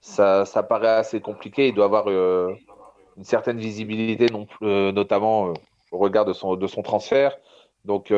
ça, 0.00 0.44
ça 0.46 0.62
paraît 0.62 0.88
assez 0.88 1.20
compliqué. 1.20 1.68
Il 1.68 1.74
doit 1.74 1.84
avoir 1.84 2.08
une 2.08 3.24
certaine 3.24 3.58
visibilité, 3.58 4.26
notamment 4.60 5.52
au 5.92 5.98
regard 5.98 6.24
de 6.24 6.32
son 6.32 6.56
de 6.56 6.66
son 6.66 6.82
transfert. 6.82 7.36
Donc 7.84 8.08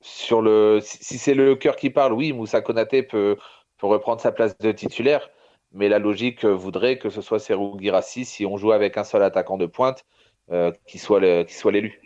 sur 0.00 0.42
le 0.42 0.80
si, 0.82 1.18
c'est 1.18 1.34
le 1.34 1.56
cœur 1.56 1.76
qui 1.76 1.90
parle, 1.90 2.12
oui, 2.12 2.32
Moussa 2.32 2.60
Konaté 2.60 3.02
peut 3.02 3.36
pour 3.80 3.90
reprendre 3.90 4.20
sa 4.20 4.30
place 4.30 4.56
de 4.58 4.70
titulaire. 4.70 5.30
Mais 5.72 5.88
la 5.88 5.98
logique 5.98 6.44
voudrait 6.44 6.98
que 6.98 7.10
ce 7.10 7.20
soit 7.20 7.38
Serou 7.38 7.78
Girassi, 7.80 8.24
si 8.24 8.44
on 8.44 8.56
joue 8.56 8.72
avec 8.72 8.96
un 8.96 9.04
seul 9.04 9.22
attaquant 9.22 9.56
de 9.56 9.66
pointe, 9.66 10.04
euh, 10.50 10.72
qui 10.86 10.98
soit 10.98 11.20
l'élu. 11.20 12.00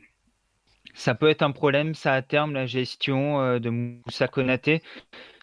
Ça 0.94 1.14
peut 1.14 1.28
être 1.28 1.42
un 1.42 1.50
problème, 1.50 1.94
ça 1.94 2.12
à 2.12 2.22
terme, 2.22 2.52
la 2.52 2.66
gestion 2.66 3.40
euh, 3.40 3.58
de 3.58 3.70
Moussa 3.70 4.28
Konaté, 4.28 4.82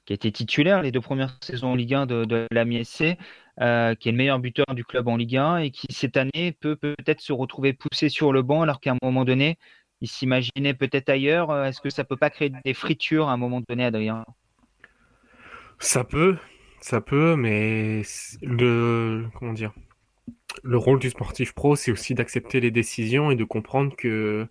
qui 0.06 0.14
été 0.14 0.32
titulaire 0.32 0.82
les 0.82 0.92
deux 0.92 1.02
premières 1.02 1.38
saisons 1.42 1.70
en 1.72 1.76
Ligue 1.76 1.96
1 1.96 2.06
de, 2.06 2.48
la 2.52 2.64
euh, 3.60 3.96
qui 3.96 4.08
est 4.08 4.12
le 4.12 4.18
meilleur 4.18 4.40
buteur 4.40 4.74
du 4.74 4.86
club 4.86 5.08
en 5.08 5.18
Ligue 5.18 5.38
1 5.38 5.58
et 5.58 5.72
qui 5.72 5.88
cette 5.90 6.16
année 6.16 6.54
peut 6.60 6.76
peut-être 6.76 7.22
se 7.22 7.34
retrouver 7.34 7.74
poussé 7.74 8.08
sur 8.08 8.32
le 8.32 8.44
banc 8.44 8.62
alors 8.62 8.80
qu'à 8.80 8.92
un 8.92 8.98
moment 9.02 9.26
donné, 9.26 9.58
il 10.00 10.08
s'imaginait 10.08 10.74
peut-être 10.74 11.10
ailleurs. 11.10 11.66
Est-ce 11.66 11.82
que 11.82 11.90
ça 11.90 12.04
peut 12.04 12.18
pas 12.18 12.30
créer 12.30 12.52
des 12.64 12.74
fritures 12.74 13.28
à 13.28 13.34
un 13.34 13.38
moment 13.38 13.62
donné, 13.68 13.84
Adrien? 13.84 14.26
Ça 15.82 16.04
peut, 16.04 16.38
ça 16.80 17.02
peut, 17.02 17.36
mais 17.36 18.04
le 18.42 19.26
comment 19.38 19.54
dire, 19.54 19.74
le 20.64 20.78
rôle 20.78 21.00
du 21.00 21.10
sportif 21.10 21.54
pro, 21.54 21.76
c'est 21.76 21.92
aussi 21.92 22.14
d'accepter 22.14 22.60
les 22.60 22.72
décisions 22.72 23.32
et 23.32 23.36
de 23.36 23.44
comprendre 23.44 23.96
que 23.96 24.48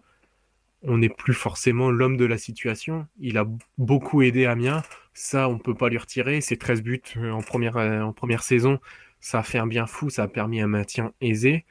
on 0.83 0.99
n'est 0.99 1.11
plus 1.11 1.35
forcément 1.35 1.91
l'homme 1.91 2.17
de 2.17 2.25
la 2.25 2.39
situation. 2.39 3.07
Il 3.19 3.39
a 3.39 3.47
beaucoup 3.79 4.23
aidé 4.23 4.47
Amiens. 4.47 4.83
Ça, 5.13 5.49
on 5.49 5.59
peut 5.59 5.75
pas 5.75 5.89
lui 5.89 5.99
retirer. 5.99 6.41
Ses 6.41 6.57
13 6.57 6.83
buts 6.83 7.03
euh, 7.17 7.31
en 7.31 7.43
première, 7.43 7.77
euh, 7.77 8.01
en 8.01 8.13
première 8.13 8.43
saison, 8.43 8.81
ça 9.21 9.41
a 9.41 9.43
fait 9.43 9.59
un 9.59 9.67
bien 9.67 9.87
fou. 9.87 10.09
Ça 10.09 10.23
a 10.23 10.29
permis 10.29 10.61
un 10.61 10.69
maintien 10.69 11.13
aisé. 11.21 11.67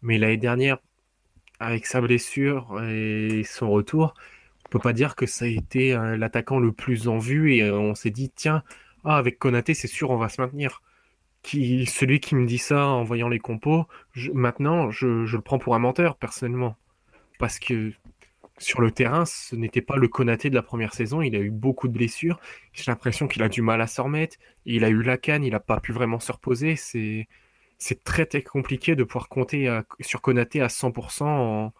Mais 0.00 0.18
l'année 0.18 0.36
dernière, 0.36 0.78
avec 1.58 1.86
sa 1.86 2.00
blessure 2.00 2.80
et 2.88 3.42
son 3.44 3.70
retour, 3.70 4.14
on 4.66 4.68
peut 4.70 4.78
pas 4.78 4.92
dire 4.92 5.16
que 5.16 5.26
ça 5.26 5.44
a 5.44 5.48
été 5.48 5.92
euh, 5.94 6.16
l'attaquant 6.16 6.60
le 6.60 6.72
plus 6.72 7.08
en 7.08 7.18
vue. 7.18 7.54
Et 7.56 7.68
on 7.68 7.96
s'est 7.96 8.10
dit, 8.10 8.30
tiens, 8.30 8.62
ah, 9.04 9.16
avec 9.16 9.38
Konaté, 9.38 9.74
c'est 9.74 9.88
sûr, 9.88 10.10
on 10.10 10.16
va 10.16 10.28
se 10.28 10.40
maintenir. 10.40 10.82
Qui, 11.42 11.86
celui 11.86 12.20
qui 12.20 12.36
me 12.36 12.46
dit 12.46 12.58
ça 12.58 12.86
en 12.86 13.02
voyant 13.02 13.28
les 13.28 13.40
compos, 13.40 13.86
maintenant, 14.32 14.90
je, 14.90 15.06
le 15.06 15.40
prends 15.40 15.58
pour 15.58 15.74
un 15.74 15.80
menteur, 15.80 16.16
personnellement. 16.16 16.76
Parce 17.38 17.58
que 17.58 17.92
sur 18.58 18.80
le 18.80 18.92
terrain, 18.92 19.24
ce 19.26 19.56
n'était 19.56 19.82
pas 19.82 19.96
le 19.96 20.06
Konaté 20.08 20.50
de 20.50 20.54
la 20.54 20.62
première 20.62 20.94
saison. 20.94 21.20
Il 21.20 21.34
a 21.34 21.40
eu 21.40 21.50
beaucoup 21.50 21.88
de 21.88 21.92
blessures. 21.92 22.38
J'ai 22.72 22.84
l'impression 22.86 23.26
qu'il 23.26 23.42
a 23.42 23.48
du 23.48 23.62
mal 23.62 23.80
à 23.80 23.88
s'en 23.88 24.04
remettre. 24.04 24.36
Il 24.66 24.84
a 24.84 24.88
eu 24.88 25.02
la 25.02 25.18
canne, 25.18 25.44
il 25.44 25.50
n'a 25.50 25.60
pas 25.60 25.80
pu 25.80 25.92
vraiment 25.92 26.20
se 26.20 26.30
reposer. 26.30 26.76
C'est, 26.76 27.26
très, 28.04 28.26
compliqué 28.42 28.94
de 28.94 29.02
pouvoir 29.02 29.28
compter 29.28 29.80
sur 30.00 30.20
Konaté 30.20 30.60
à 30.60 30.68
100% 30.68 31.24
en, 31.24 31.72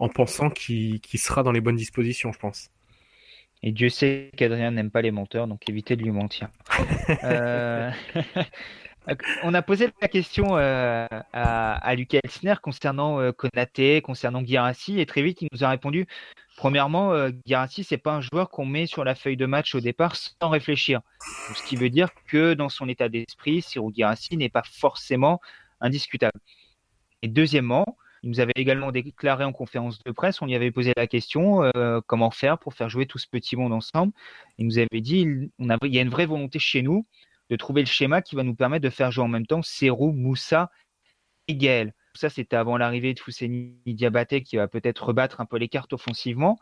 en 0.00 0.08
pensant 0.08 0.50
qu'il, 0.50 1.00
sera 1.16 1.42
dans 1.42 1.52
les 1.52 1.60
bonnes 1.60 1.76
dispositions, 1.76 2.32
je 2.32 2.38
pense. 2.38 2.70
Et 3.62 3.72
Dieu 3.72 3.88
sait 3.88 4.30
qu'Adrien 4.36 4.70
n'aime 4.70 4.90
pas 4.90 5.02
les 5.02 5.10
menteurs, 5.10 5.46
donc 5.46 5.68
évitez 5.68 5.96
de 5.96 6.02
lui 6.02 6.10
mentir. 6.10 6.48
euh... 7.24 7.90
On 9.42 9.54
a 9.54 9.62
posé 9.62 9.88
la 10.00 10.08
question 10.08 10.56
euh, 10.56 11.06
à, 11.32 11.94
Lucas 11.94 12.20
Elsner 12.22 12.54
concernant 12.62 13.18
euh, 13.18 13.32
Konaté, 13.32 14.02
concernant 14.02 14.42
Guirassi, 14.42 15.00
et 15.00 15.06
très 15.06 15.22
vite 15.22 15.42
il 15.42 15.48
nous 15.52 15.64
a 15.64 15.70
répondu 15.70 16.06
premièrement, 16.56 17.14
euh, 17.14 17.30
Guirassi, 17.46 17.84
c'est 17.84 17.96
pas 17.96 18.12
un 18.12 18.20
joueur 18.20 18.50
qu'on 18.50 18.66
met 18.66 18.86
sur 18.86 19.02
la 19.02 19.14
feuille 19.14 19.38
de 19.38 19.46
match 19.46 19.74
au 19.74 19.80
départ 19.80 20.14
sans 20.14 20.50
réfléchir. 20.50 21.00
ce 21.54 21.62
qui 21.66 21.76
veut 21.76 21.88
dire 21.88 22.10
que 22.28 22.52
dans 22.52 22.68
son 22.68 22.88
état 22.88 23.08
d'esprit, 23.08 23.62
Cyril 23.62 23.90
Guirassi 23.90 24.36
n'est 24.36 24.50
pas 24.50 24.62
forcément 24.70 25.40
indiscutable. 25.80 26.38
Et 27.22 27.28
deuxièmement, 27.28 27.96
il 28.22 28.30
nous 28.30 28.40
avait 28.40 28.52
également 28.56 28.92
déclaré 28.92 29.44
en 29.44 29.52
conférence 29.52 30.02
de 30.04 30.10
presse, 30.10 30.42
on 30.42 30.46
lui 30.46 30.54
avait 30.54 30.70
posé 30.70 30.92
la 30.96 31.06
question 31.06 31.64
euh, 31.76 32.00
comment 32.06 32.30
faire 32.30 32.58
pour 32.58 32.74
faire 32.74 32.90
jouer 32.90 33.06
tout 33.06 33.18
ce 33.18 33.26
petit 33.26 33.56
monde 33.56 33.72
ensemble. 33.72 34.12
Il 34.58 34.66
nous 34.66 34.78
avait 34.78 35.00
dit 35.00 35.20
il, 35.20 35.50
y 35.58 35.98
a 35.98 36.02
une 36.02 36.10
vraie 36.10 36.26
volonté 36.26 36.58
chez 36.58 36.82
nous 36.82 37.06
de 37.48 37.56
trouver 37.56 37.80
le 37.80 37.86
schéma 37.86 38.22
qui 38.22 38.36
va 38.36 38.42
nous 38.42 38.54
permettre 38.54 38.84
de 38.84 38.90
faire 38.90 39.10
jouer 39.10 39.24
en 39.24 39.28
même 39.28 39.46
temps 39.46 39.62
Serou, 39.62 40.12
Moussa 40.12 40.70
et 41.48 41.56
Gaël. 41.56 41.94
Ça, 42.14 42.28
c'était 42.28 42.56
avant 42.56 42.76
l'arrivée 42.76 43.14
de 43.14 43.20
Fousseni 43.20 43.78
Diabaté 43.86 44.42
qui 44.42 44.56
va 44.56 44.68
peut-être 44.68 45.06
rebattre 45.06 45.40
un 45.40 45.46
peu 45.46 45.56
les 45.56 45.68
cartes 45.68 45.92
offensivement. 45.92 46.58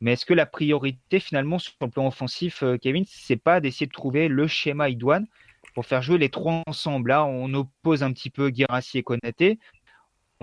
Mais 0.00 0.12
est-ce 0.14 0.26
que 0.26 0.34
la 0.34 0.46
priorité 0.46 1.20
finalement 1.20 1.58
sur 1.58 1.74
le 1.80 1.88
plan 1.88 2.06
offensif, 2.06 2.62
euh, 2.62 2.76
Kevin, 2.76 3.04
c'est 3.06 3.36
pas 3.36 3.60
d'essayer 3.60 3.86
de 3.86 3.92
trouver 3.92 4.28
le 4.28 4.46
schéma 4.46 4.88
idoine 4.88 5.26
pour 5.74 5.86
faire 5.86 6.02
jouer 6.02 6.18
les 6.18 6.28
trois 6.28 6.62
ensemble? 6.66 7.10
Là, 7.10 7.24
on 7.24 7.52
oppose 7.54 8.02
un 8.02 8.12
petit 8.12 8.30
peu 8.30 8.50
Girassi 8.50 8.98
et 8.98 9.02
Konaté. 9.02 9.58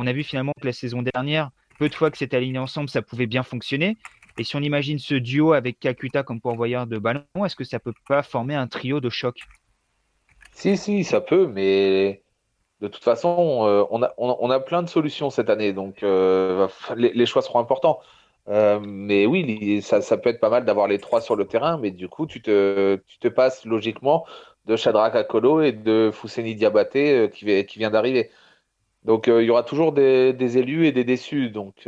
On 0.02 0.08
a 0.08 0.14
vu 0.14 0.24
finalement 0.24 0.54
que 0.60 0.66
la 0.66 0.72
saison 0.72 1.02
dernière, 1.02 1.52
peu 1.78 1.90
de 1.90 1.94
fois 1.94 2.10
que 2.10 2.18
c'était 2.18 2.38
aligné 2.38 2.58
ensemble, 2.58 2.90
ça 2.90 3.02
pouvait 3.02 3.26
bien 3.26 3.44
fonctionner. 3.44 3.98
Et 4.38 4.46
si 4.46 4.56
on 4.56 4.62
imagine 4.62 4.98
ce 4.98 5.14
duo 5.14 5.52
avec 5.52 5.78
Kakuta 5.78 6.24
comme 6.24 6.40
pourvoyeur 6.40 6.88
de 6.88 6.98
ballon, 6.98 7.26
est-ce 7.44 7.58
que 7.58 7.66
ça 7.66 7.80
peut 7.80 7.92
pas 8.08 8.24
former 8.24 8.56
un 8.56 8.68
trio 8.68 9.02
de 9.02 9.10
choc? 9.10 9.42
Si, 10.54 10.78
si, 10.78 11.04
ça 11.04 11.20
peut, 11.20 11.48
mais 11.48 12.22
de 12.80 12.88
toute 12.88 13.04
façon, 13.04 13.66
euh, 13.68 13.84
on, 13.92 14.02
a, 14.02 14.14
on, 14.18 14.50
a, 14.50 14.62
plein 14.62 14.84
de 14.84 14.88
solutions 14.88 15.30
cette 15.30 15.50
année, 15.50 15.74
donc 15.74 16.02
euh, 16.02 16.70
les, 16.96 17.26
choix 17.26 17.42
seront 17.42 17.60
importants. 17.60 18.00
Euh, 18.48 18.80
mais 18.82 19.26
oui, 19.26 19.82
ça, 19.82 20.00
ça, 20.00 20.18
peut 20.18 20.30
être 20.30 20.40
pas 20.40 20.50
mal 20.50 20.64
d'avoir 20.64 20.88
les 20.88 21.00
trois 21.00 21.20
sur 21.20 21.36
le 21.36 21.46
terrain, 21.46 21.78
mais 21.78 21.92
du 21.92 22.08
coup, 22.08 22.26
tu 22.26 22.42
te, 22.42 22.96
tu 23.06 23.20
te 23.20 23.28
passes 23.28 23.66
logiquement 23.66 24.26
de 24.66 24.78
Shadrach 24.78 25.14
Akolo 25.16 25.60
et 25.60 25.74
de 25.74 26.10
Fousseni 26.14 26.56
Diabaté 26.56 27.30
qui, 27.34 27.66
qui 27.66 27.80
vient 27.80 27.90
d'arriver. 27.90 28.32
Donc 29.06 29.28
il 29.28 29.44
y 29.44 29.50
aura 29.50 29.64
toujours 29.64 29.94
des, 29.94 30.58
élus 30.58 30.88
et 30.88 30.92
des 30.92 31.04
déçus. 31.04 31.50
Donc 31.50 31.88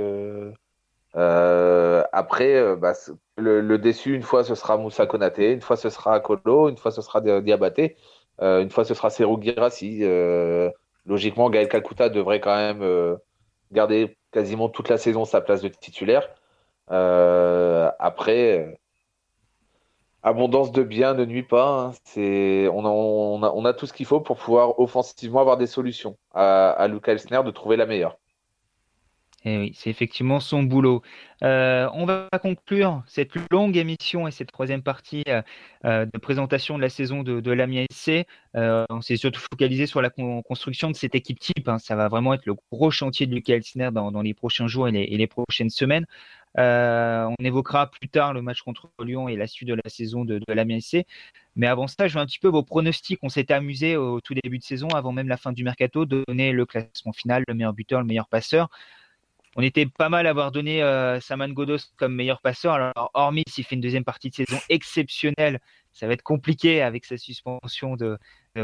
après, 1.14 2.76
bah, 2.78 2.94
le, 3.38 3.78
déçu, 3.78 4.16
une 4.16 4.24
fois 4.24 4.44
ce 4.44 4.56
sera 4.56 4.78
Moussa 4.78 5.06
Konaté, 5.06 5.52
une 5.52 5.62
fois 5.62 5.76
ce 5.76 5.90
sera 5.90 6.16
Akolo, 6.16 6.70
une 6.70 6.78
fois 6.78 6.92
ce 6.92 7.02
sera 7.02 7.22
Diabaté. 7.22 7.98
Euh, 8.42 8.62
une 8.62 8.70
fois, 8.70 8.86
ce 8.86 8.94
sera 8.94 9.10
Serou 9.10 9.42
Girassi. 9.42 10.00
Euh, 10.04 10.70
logiquement, 11.06 11.50
Gaël 11.50 11.68
Kakuta 11.70 12.10
devrait 12.10 12.40
quand 12.40 12.56
même 12.56 12.82
euh, 12.82 13.16
garder 13.72 14.18
quasiment 14.32 14.70
toute 14.70 14.90
la 14.90 14.98
saison 14.98 15.26
sa 15.26 15.42
place 15.42 15.62
de 15.62 15.68
titulaire. 15.70 16.30
après, 16.88 18.80
abondance 20.24 20.72
de 20.72 20.84
biens 20.84 21.14
ne 21.14 21.26
nuit 21.26 21.44
pas. 21.44 21.94
Hein. 22.18 22.70
On, 22.72 22.86
a, 22.86 23.52
on, 23.54 23.66
a, 23.66 23.74
tout 23.74 23.86
ce 23.86 23.94
qu'il 23.94 24.06
faut 24.06 24.22
pour 24.22 24.38
pouvoir 24.38 24.80
offensivement 24.80 25.42
avoir 25.42 25.58
des 25.58 25.68
solutions. 25.68 26.18
À, 26.34 26.72
à 26.72 26.88
Luca 26.88 27.12
Elsner 27.12 27.42
de 27.44 27.52
trouver 27.52 27.78
la 27.78 27.86
meilleure. 27.86 28.18
Et 29.44 29.56
eh 29.56 29.58
oui, 29.58 29.72
c'est 29.76 29.90
effectivement 29.90 30.40
son 30.40 30.62
boulot. 30.62 31.02
Euh, 31.42 31.90
on 31.96 32.06
va 32.06 32.30
conclure 32.44 33.02
cette 33.08 33.32
longue 33.52 33.76
émission 33.76 34.28
et 34.28 34.32
cette 34.32 34.52
troisième 34.52 34.84
partie 34.84 35.24
euh, 35.28 35.42
euh, 35.86 36.06
de 36.06 36.20
présentation 36.20 36.78
de 36.78 36.82
la 36.84 36.90
saison 36.90 37.24
de, 37.24 37.40
de 37.40 38.86
on 38.92 39.02
s'est 39.02 39.18
surtout 39.18 39.42
focalisé 39.52 39.88
sur 39.88 40.00
la 40.04 40.12
construction 40.12 40.92
de 40.92 40.96
cette 40.96 41.16
équipe 41.16 41.40
type. 41.40 41.68
Hein. 41.68 41.80
Ça 41.80 41.96
va 41.96 42.08
vraiment 42.08 42.36
être 42.36 42.46
le 42.46 42.54
gros 42.72 42.92
chantier 42.92 43.26
de 43.26 43.34
Lucas 43.34 43.56
Elsner 43.56 43.90
dans, 43.92 44.22
les 44.22 44.36
prochains 44.36 44.68
jours 44.68 44.88
et 44.88 44.92
les 44.92 45.28
prochaines 45.28 45.72
semaines. 45.72 46.06
On 46.58 47.36
évoquera 47.40 47.90
plus 47.90 48.10
tard 48.10 48.34
le 48.34 48.42
match 48.42 48.62
contre 48.62 48.90
Lyon 49.04 49.28
et 49.28 49.36
la 49.36 49.48
suite 49.48 49.70
de 49.70 49.74
la 49.74 49.90
saison 49.90 50.26
de, 50.26 50.40
de 50.40 50.80
SC. 50.80 51.06
Mais 51.56 51.68
avant 51.68 51.88
ça, 51.88 52.08
je 52.08 52.16
veux 52.16 52.20
un 52.22 52.26
petit 52.26 52.40
peu 52.40 52.48
vos 52.48 52.64
pronostics. 52.64 53.20
On 53.24 53.30
s'était 53.30 53.54
amusé 53.54 53.98
au 53.98 54.22
tout 54.22 54.34
début 54.34 54.58
de 54.58 54.64
saison, 54.64 54.88
avant 54.90 55.12
même 55.12 55.28
la 55.28 55.38
fin 55.38 55.52
du 55.52 55.64
mercato, 55.64 56.06
de 56.06 56.24
donner 56.28 56.52
le 56.52 56.66
classement 56.66 57.14
final, 57.14 57.44
le 57.48 57.54
meilleur 57.54 57.74
buteur, 57.74 58.00
le 58.00 58.08
meilleur 58.08 58.28
passeur 58.28 58.70
on 59.56 59.62
était 59.62 59.86
pas 59.86 60.10
mal 60.10 60.28
à 60.28 60.30
avoir 60.30 60.52
donné 60.52 60.82
euh, 60.82 61.20
Saman 61.20 61.52
Godos 61.52 61.78
comme 61.98 62.16
meilleur 62.16 62.42
passeur. 62.42 62.74
Alors, 62.74 63.12
hormis 63.14 63.44
s'il 63.48 63.66
fait 63.66 63.76
une 63.76 63.82
deuxième 63.82 64.06
partie 64.06 64.30
de 64.30 64.36
saison 64.36 64.58
exceptionnelle, 64.70 65.60
ça 65.92 66.08
va 66.08 66.14
être 66.14 66.24
compliqué 66.24 66.82
avec 66.82 67.06
sa 67.06 67.18
suspension 67.18 67.98
de, 67.98 68.18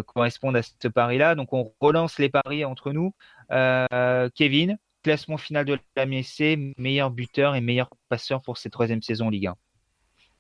correspondre 0.06 0.58
à 0.58 0.62
ce 0.64 0.88
pari-là. 0.88 1.36
Donc, 1.36 1.52
on 1.52 1.74
relance 1.82 2.20
les 2.20 2.30
paris 2.30 2.64
entre 2.64 2.94
nous. 2.94 3.14
Euh, 3.52 4.30
Kevin, 4.36 4.78
classement 5.04 5.38
final 5.38 5.66
de 5.66 5.78
la 5.96 6.06
MSC, 6.06 6.74
meilleur 6.78 7.12
buteur 7.12 7.56
et 7.56 7.62
meilleur 7.62 7.90
passeur 8.10 8.42
pour 8.42 8.58
cette 8.58 8.72
troisième 8.72 9.02
saison 9.02 9.28
en 9.28 9.30
Ligue 9.30 9.48
1. 9.48 9.56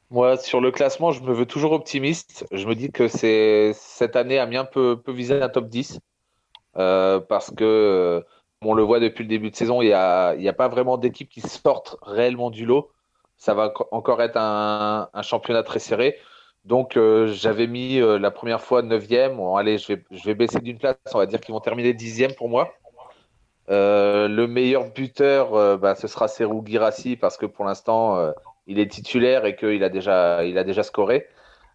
Moi, 0.09 0.37
sur 0.37 0.61
le 0.61 0.71
classement, 0.71 1.11
je 1.11 1.21
me 1.21 1.33
veux 1.33 1.45
toujours 1.45 1.73
optimiste. 1.73 2.45
Je 2.51 2.65
me 2.65 2.75
dis 2.75 2.91
que 2.91 3.07
c'est 3.07 3.73
cette 3.73 4.15
année, 4.15 4.39
Amiens 4.39 4.63
peut, 4.63 5.01
peut 5.01 5.11
viser 5.11 5.41
un 5.41 5.49
top 5.49 5.67
10 5.67 5.99
euh, 6.77 7.19
parce 7.19 7.51
que 7.51 8.23
on 8.61 8.73
le 8.73 8.83
voit 8.83 8.99
depuis 8.99 9.23
le 9.23 9.29
début 9.29 9.51
de 9.51 9.55
saison, 9.55 9.81
il 9.81 9.87
n'y 9.87 9.93
a, 9.93 10.29
a, 10.29 10.53
pas 10.53 10.67
vraiment 10.67 10.97
d'équipe 10.97 11.29
qui 11.29 11.41
sortent 11.41 11.97
réellement 12.01 12.49
du 12.49 12.65
lot. 12.65 12.89
Ça 13.37 13.53
va 13.53 13.73
encore 13.91 14.21
être 14.21 14.37
un, 14.37 15.09
championnat 15.21 15.63
très 15.63 15.79
serré. 15.79 16.17
Donc 16.65 16.97
euh, 16.97 17.27
j'avais 17.27 17.67
mis 17.67 17.99
euh, 17.99 18.17
la 18.17 18.31
première 18.31 18.61
fois 18.61 18.81
9e. 18.81 19.35
Bon, 19.35 19.55
allez, 19.55 19.77
je 19.77 19.87
vais, 19.93 20.03
je 20.11 20.23
vais 20.25 20.35
baisser 20.35 20.59
d'une 20.59 20.79
place. 20.79 20.95
On 21.13 21.19
va 21.19 21.25
dire 21.27 21.39
qu'ils 21.39 21.53
vont 21.53 21.59
terminer 21.59 21.93
10e 21.93 22.35
pour 22.35 22.49
moi. 22.49 22.73
Euh, 23.69 24.27
le 24.27 24.47
meilleur 24.47 24.91
buteur, 24.91 25.77
bah, 25.77 25.95
ce 25.95 26.07
sera 26.07 26.27
Serou 26.27 26.63
Girassi 26.65 27.15
parce 27.15 27.37
que 27.37 27.45
pour 27.45 27.65
l'instant, 27.65 28.33
il 28.67 28.79
est 28.79 28.91
titulaire 28.91 29.45
et 29.45 29.55
qu'il 29.55 29.83
a 29.83 29.89
déjà, 29.89 30.43
il 30.45 30.55
déjà 30.63 30.83
scoré. 30.83 31.27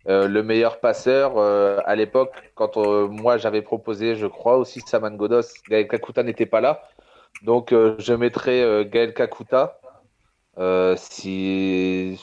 Euh, 0.08 0.26
le 0.26 0.42
meilleur 0.42 0.80
passeur 0.80 1.34
euh, 1.36 1.78
à 1.84 1.94
l'époque, 1.94 2.34
quand 2.56 2.76
euh, 2.76 3.06
moi 3.06 3.38
j'avais 3.38 3.62
proposé, 3.62 4.16
je 4.16 4.26
crois 4.26 4.56
aussi 4.56 4.80
Saman 4.80 5.16
Godos, 5.16 5.42
Gaël 5.68 5.86
Kakuta 5.86 6.24
n'était 6.24 6.46
pas 6.46 6.60
là. 6.60 6.82
Donc 7.42 7.70
je 7.72 8.12
mettrais 8.12 8.84
Gaël 8.86 9.14
Kakuta, 9.14 9.80
si... 10.96 12.20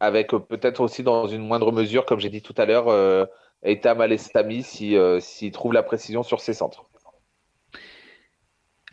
avec 0.00 0.30
peut-être 0.30 0.80
aussi 0.80 1.02
dans 1.02 1.26
une 1.26 1.46
moindre 1.46 1.70
mesure, 1.70 2.06
comme 2.06 2.18
j'ai 2.18 2.30
dit 2.30 2.42
tout 2.42 2.54
à 2.56 2.64
l'heure, 2.64 3.28
Eitam 3.62 4.00
Alestami 4.00 4.62
s'il 4.62 5.20
si, 5.20 5.50
trouve 5.52 5.72
la 5.74 5.82
précision 5.82 6.22
sur 6.22 6.40
ses 6.40 6.54
centres. 6.54 6.86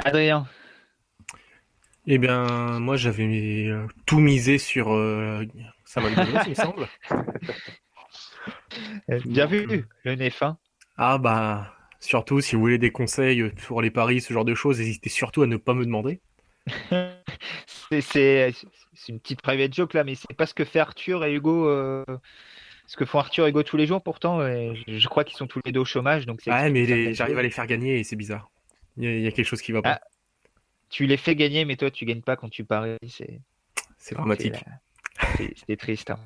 Adrien 0.04 0.48
Eh 2.08 2.18
bien, 2.18 2.80
moi 2.80 2.98
j'avais 2.98 3.70
tout 4.06 4.20
misé 4.20 4.58
sur 4.58 4.88
Saman 5.86 6.14
Godos, 6.14 6.40
il 6.46 6.50
me 6.50 6.56
semble. 6.56 6.88
Euh, 9.10 9.20
bien 9.26 9.46
vu, 9.46 9.86
le 10.04 10.16
nez 10.16 10.30
fin. 10.30 10.58
Ah 10.98 11.18
bah, 11.18 11.74
surtout 12.00 12.42
si 12.42 12.56
vous 12.56 12.62
voulez 12.62 12.78
des 12.78 12.92
conseils 12.92 13.50
pour 13.68 13.82
les 13.82 13.92
paris, 13.92 14.22
ce 14.22 14.34
genre 14.34 14.46
de 14.46 14.56
choses, 14.56 14.80
n'hésitez 14.80 15.10
surtout 15.10 15.42
à 15.42 15.48
ne 15.48 15.58
pas 15.58 15.74
me 15.74 15.86
demander. 15.86 16.22
c'est 18.02 18.54
une 19.08 19.20
petite 19.20 19.42
private 19.42 19.74
joke 19.74 19.94
là, 19.94 20.04
mais 20.04 20.16
c'est 20.16 20.36
pas 20.36 20.46
ce 20.46 20.54
que 20.54 20.66
fait 20.66 20.80
Arthur 20.80 21.26
et 21.26 21.34
Hugo. 21.34 21.68
Euh, 21.68 22.06
ce 22.88 22.96
que 22.98 23.06
font 23.06 23.20
Arthur 23.20 23.46
et 23.46 23.50
Hugo 23.50 23.64
tous 23.64 23.78
les 23.78 23.88
jours 23.88 24.02
pourtant. 24.02 24.40
je, 24.42 25.08
crois 25.08 25.24
qu'ils 25.24 25.38
sont 25.38 25.48
tous 25.48 25.62
les 25.66 25.72
deux 25.72 25.82
au 25.82 25.86
chômage. 25.86 26.26
Donc 26.26 26.42
ouais, 26.48 26.70
mais 26.70 27.14
j'arrive 27.14 27.38
à 27.38 27.44
les 27.44 27.52
faire 27.52 27.68
gagner 27.68 28.00
et 28.00 28.04
c'est 28.04 28.16
bizarre. 28.16 28.50
Il 28.98 29.22
y, 29.22 29.28
a 29.28 29.32
quelque 29.32 29.46
chose 29.46 29.62
qui 29.62 29.72
va 29.72 29.82
pas. 29.82 29.94
Ah, 29.94 30.02
tu 30.90 31.06
les 31.06 31.18
fais 31.18 31.36
gagner, 31.36 31.66
mais 31.66 31.78
toi 31.78 31.92
tu 31.92 32.06
gagnes 32.06 32.22
pas 32.22 32.36
quand 32.36 32.50
tu 32.50 32.66
paries. 32.66 32.98
c'est 33.98 34.16
dramatique. 34.16 34.56
C'était 35.38 35.78
triste. 35.78 36.12
Hein. 36.12 36.20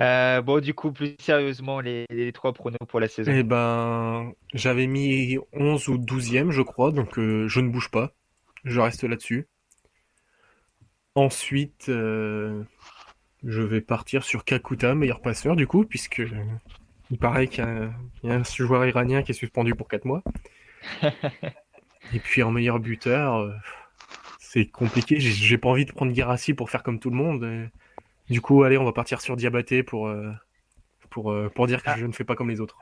Euh, 0.00 0.42
bon, 0.42 0.60
du 0.60 0.74
coup, 0.74 0.92
plus 0.92 1.16
sérieusement, 1.18 1.80
les, 1.80 2.06
trois 2.34 2.52
pronos 2.52 2.78
pour 2.88 3.00
la 3.00 3.08
saison. 3.08 3.32
Eh 3.34 3.42
ben, 3.42 4.32
j'avais 4.54 4.86
mis 4.86 5.38
11 5.52 5.88
ou 5.88 5.98
12e, 5.98 6.50
je 6.50 6.62
crois, 6.62 6.92
donc 6.92 7.18
euh, 7.18 7.48
je 7.48 7.60
ne 7.60 7.68
bouge 7.68 7.90
pas. 7.90 8.12
Je 8.64 8.80
reste 8.80 9.04
là-dessus. 9.04 9.46
Ensuite, 11.14 11.88
euh, 11.88 12.62
je 13.44 13.62
vais 13.62 13.80
partir 13.80 14.24
sur 14.24 14.44
Kakuta, 14.44 14.94
meilleur 14.94 15.20
passeur, 15.20 15.56
du 15.56 15.66
coup, 15.66 15.84
puisque 15.84 16.22
il 17.10 17.18
paraît 17.18 17.46
qu'il 17.46 17.64
y, 18.24 18.30
a 18.30 18.34
un 18.34 18.42
joueur 18.42 18.84
iranien 18.86 19.22
qui 19.22 19.32
est 19.32 19.34
suspendu 19.34 19.74
pour 19.74 19.88
4 19.88 20.04
mois. 20.04 20.22
Et 22.14 22.18
puis 22.18 22.42
en 22.42 22.50
meilleur 22.50 22.78
buteur, 22.78 23.52
c'est 24.38 24.66
compliqué. 24.66 25.20
J'ai 25.20 25.58
pas 25.58 25.68
envie 25.68 25.84
de 25.84 25.92
prendre 25.92 26.14
Girassi 26.14 26.54
pour 26.54 26.70
faire 26.70 26.82
comme 26.82 26.98
tout 26.98 27.10
le 27.10 27.16
monde. 27.16 27.68
Du 28.28 28.40
coup, 28.40 28.64
allez, 28.64 28.78
on 28.78 28.84
va 28.84 28.92
partir 28.92 29.20
sur 29.20 29.36
Diabaté 29.36 29.82
pour, 29.82 30.08
euh, 30.08 30.32
pour, 31.10 31.30
euh, 31.30 31.48
pour 31.54 31.66
dire 31.66 31.82
que 31.82 31.90
ah. 31.90 31.96
je 31.96 32.06
ne 32.06 32.12
fais 32.12 32.24
pas 32.24 32.34
comme 32.34 32.50
les 32.50 32.60
autres. 32.60 32.78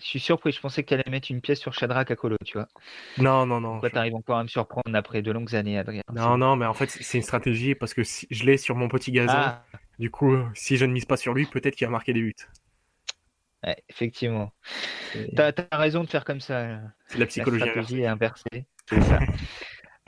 Je 0.00 0.06
suis 0.06 0.20
surpris, 0.20 0.50
je 0.50 0.60
pensais 0.60 0.82
qu'elle 0.82 1.00
allait 1.00 1.10
mettre 1.10 1.30
une 1.30 1.40
pièce 1.40 1.60
sur 1.60 1.72
Shadrach 1.72 2.10
à 2.10 2.16
Colo, 2.16 2.36
tu 2.44 2.58
vois. 2.58 2.66
Non, 3.18 3.46
non, 3.46 3.60
non. 3.60 3.72
Pourquoi 3.72 3.90
tu 3.90 3.94
t'arrives 3.94 4.16
encore 4.16 4.38
à 4.38 4.42
me 4.42 4.48
surprendre 4.48 4.92
après 4.92 5.22
de 5.22 5.30
longues 5.30 5.54
années, 5.54 5.78
Adrien? 5.78 6.02
Non, 6.12 6.36
non, 6.36 6.56
mais 6.56 6.66
en 6.66 6.74
fait, 6.74 6.90
c'est 6.90 7.18
une 7.18 7.22
stratégie 7.22 7.76
parce 7.76 7.94
que 7.94 8.02
si 8.02 8.26
je 8.28 8.44
l'ai 8.44 8.56
sur 8.56 8.74
mon 8.74 8.88
petit 8.88 9.12
gazon. 9.12 9.34
Ah. 9.36 9.62
Du 10.00 10.10
coup, 10.10 10.36
si 10.54 10.76
je 10.76 10.84
ne 10.84 10.92
mise 10.92 11.04
pas 11.04 11.16
sur 11.16 11.32
lui, 11.32 11.46
peut-être 11.46 11.76
qu'il 11.76 11.86
va 11.86 11.92
marquer 11.92 12.12
des 12.12 12.22
buts. 12.22 12.34
Ouais, 13.64 13.76
effectivement. 13.88 14.52
Tu 15.12 15.40
as, 15.40 15.78
raison 15.78 16.04
de 16.04 16.08
faire 16.08 16.24
comme 16.24 16.40
ça. 16.40 16.80
C'est 17.06 17.18
la 17.18 17.26
psychologie 17.26 17.64
la 17.64 17.70
stratégie 17.70 18.06
inversée. 18.06 18.66
C'est 18.88 19.00
ça. 19.02 19.18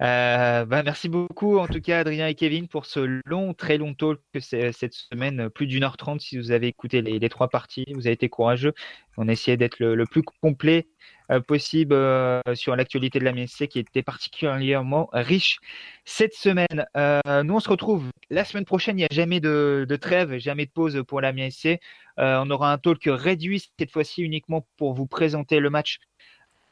Euh, 0.02 0.66
bah, 0.66 0.82
merci 0.82 1.08
beaucoup, 1.08 1.58
en 1.58 1.66
tout 1.66 1.80
cas, 1.80 2.00
Adrien 2.00 2.26
et 2.26 2.34
Kevin, 2.34 2.68
pour 2.68 2.84
ce 2.84 3.20
long, 3.24 3.54
très 3.54 3.78
long 3.78 3.94
talk 3.94 4.20
que 4.32 4.40
cette 4.40 4.92
semaine, 4.92 5.48
plus 5.48 5.66
d'une 5.66 5.84
heure 5.84 5.96
trente. 5.96 6.20
Si 6.20 6.36
vous 6.36 6.50
avez 6.50 6.66
écouté 6.66 7.00
les, 7.00 7.28
trois 7.30 7.48
parties, 7.48 7.86
vous 7.94 8.06
avez 8.06 8.12
été 8.12 8.28
courageux. 8.28 8.74
On 9.16 9.28
a 9.28 9.32
essayé 9.32 9.56
d'être 9.56 9.78
le, 9.78 10.04
plus 10.04 10.22
complet 10.22 10.86
euh, 10.86 11.15
possible 11.46 11.94
euh, 11.94 12.40
sur 12.54 12.76
l'actualité 12.76 13.18
de 13.18 13.24
la 13.24 13.32
MSC 13.32 13.68
qui 13.68 13.78
était 13.78 14.02
particulièrement 14.02 15.08
riche 15.12 15.58
cette 16.04 16.34
semaine. 16.34 16.86
nous, 16.96 17.54
on 17.54 17.60
se 17.60 17.68
retrouve 17.68 18.10
la 18.30 18.44
semaine 18.44 18.64
prochaine. 18.64 18.96
Il 18.96 19.02
n'y 19.02 19.04
a 19.04 19.08
jamais 19.10 19.40
de, 19.40 19.86
trêve, 20.00 20.38
jamais 20.38 20.66
de 20.66 20.70
pause 20.70 21.02
pour 21.06 21.20
la 21.20 21.32
MSC. 21.32 21.80
on 22.16 22.50
aura 22.50 22.72
un 22.72 22.78
talk 22.78 23.02
réduit 23.06 23.64
cette 23.78 23.90
fois-ci 23.90 24.22
uniquement 24.22 24.66
pour 24.76 24.94
vous 24.94 25.06
présenter 25.06 25.60
le 25.60 25.70
match 25.70 25.98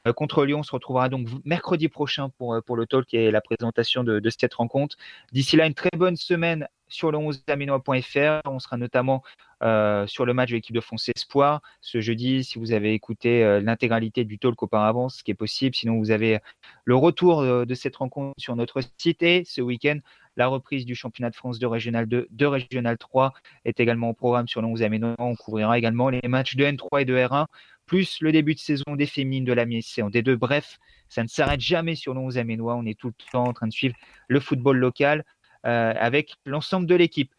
euh, 0.07 0.13
contre 0.13 0.45
Lyon. 0.45 0.61
On 0.61 0.63
se 0.63 0.73
retrouvera 0.73 1.09
donc 1.09 1.29
mercredi 1.45 1.89
prochain 1.89 2.29
pour, 2.29 2.55
euh, 2.55 2.61
pour 2.61 2.77
le 2.77 2.87
talk 2.87 3.13
et 3.15 3.31
la 3.31 3.41
présentation 3.41 4.05
de, 4.05 4.21
cette 4.31 4.55
rencontre. 4.55 4.97
D'ici 5.33 5.57
là, 5.57 5.67
une 5.67 5.75
très 5.75 5.91
bonne 5.97 6.17
semaine 6.17 6.69
sur 6.95 7.11
le 7.11 7.19
11 7.19 7.43
aminois.fr. 7.49 8.41
On 8.47 8.59
sera 8.59 8.77
notamment 8.77 9.23
euh, 9.63 10.07
sur 10.07 10.25
le 10.25 10.33
match 10.33 10.51
de 10.51 10.55
l'équipe 10.55 10.75
de 10.75 10.81
France 10.81 11.09
Espoir 11.09 11.61
ce 11.81 12.01
jeudi. 12.01 12.45
Si 12.45 12.59
vous 12.59 12.73
avez 12.73 12.95
écouté 12.95 13.61
l'intégralité 13.61 14.25
du 14.25 14.39
talk 14.39 14.63
auparavant, 14.63 15.09
ce 15.09 15.23
qui 15.23 15.31
est 15.31 15.35
possible. 15.35 15.75
Sinon, 15.75 15.99
vous 15.99 16.11
avez 16.11 16.39
le 16.85 16.97
retour 16.97 17.43
de, 17.43 17.75
cette 17.75 17.97
rencontre 17.97 18.35
sur 18.39 18.57
notre 18.57 18.81
site 18.99 19.23
et 19.23 19.45
ce 19.45 19.61
week-end. 19.61 19.99
La 20.37 20.49
reprise 20.49 20.85
du 20.85 20.95
championnat 20.95 21.31
de 21.31 21.37
France 21.37 21.61
de 21.61 21.67
Régional 21.67 22.07
2, 22.07 22.27
de 22.29 22.47
Régional 22.47 22.99
3 22.99 23.33
est 23.65 23.79
également 23.79 24.11
au 24.11 24.15
programme 24.15 24.49
sur 24.49 24.63
le 24.63 24.67
11 24.67 24.83
aminois. 24.83 25.15
On 25.19 25.37
couvrira 25.37 25.79
également 25.79 26.09
les 26.09 26.21
matchs 26.27 26.57
de 26.57 26.65
N3 26.65 27.03
et 27.03 27.05
de 27.05 27.15
R1 27.17 27.47
plus 27.87 28.21
le 28.21 28.33
début 28.33 28.55
de 28.55 28.59
saison 28.59 28.97
des 28.97 29.07
féminines 29.07 29.45
de 29.45 29.53
la 29.53 29.67
MSC 29.67 30.01
en 30.03 30.11
D2. 30.11 30.35
Bref, 30.37 30.79
ça 31.09 31.23
ne 31.23 31.29
s'arrête 31.29 31.61
jamais 31.61 31.95
sur 31.95 32.15
nos 32.15 32.23
11 32.23 32.39
aménois. 32.39 32.75
On 32.75 32.87
est 32.87 32.99
tout 32.99 33.09
le 33.09 33.15
temps 33.31 33.45
en 33.45 33.53
train 33.53 33.67
de 33.67 33.73
suivre 33.73 33.95
le 34.29 34.41
football 34.41 34.79
local 34.79 35.21
euh, 35.21 35.25
avec 35.65 36.35
l'ensemble 36.45 36.87
de 36.87 36.95
l'équipe. 36.95 37.33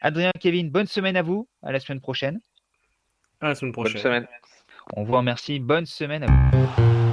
Adrien, 0.00 0.30
Kevin, 0.38 0.70
bonne 0.70 0.86
semaine 0.86 1.16
à 1.16 1.22
vous. 1.22 1.48
À 1.62 1.72
la 1.72 1.80
semaine 1.80 2.00
prochaine. 2.00 2.40
À 3.40 3.48
la 3.48 3.54
semaine 3.54 3.72
prochaine. 3.72 3.94
Bonne 3.94 4.02
semaine. 4.02 4.28
On 4.96 5.04
vous 5.04 5.14
remercie. 5.14 5.58
Bonne 5.60 5.86
semaine 5.86 6.24
à 6.24 6.26
vous. 6.26 7.03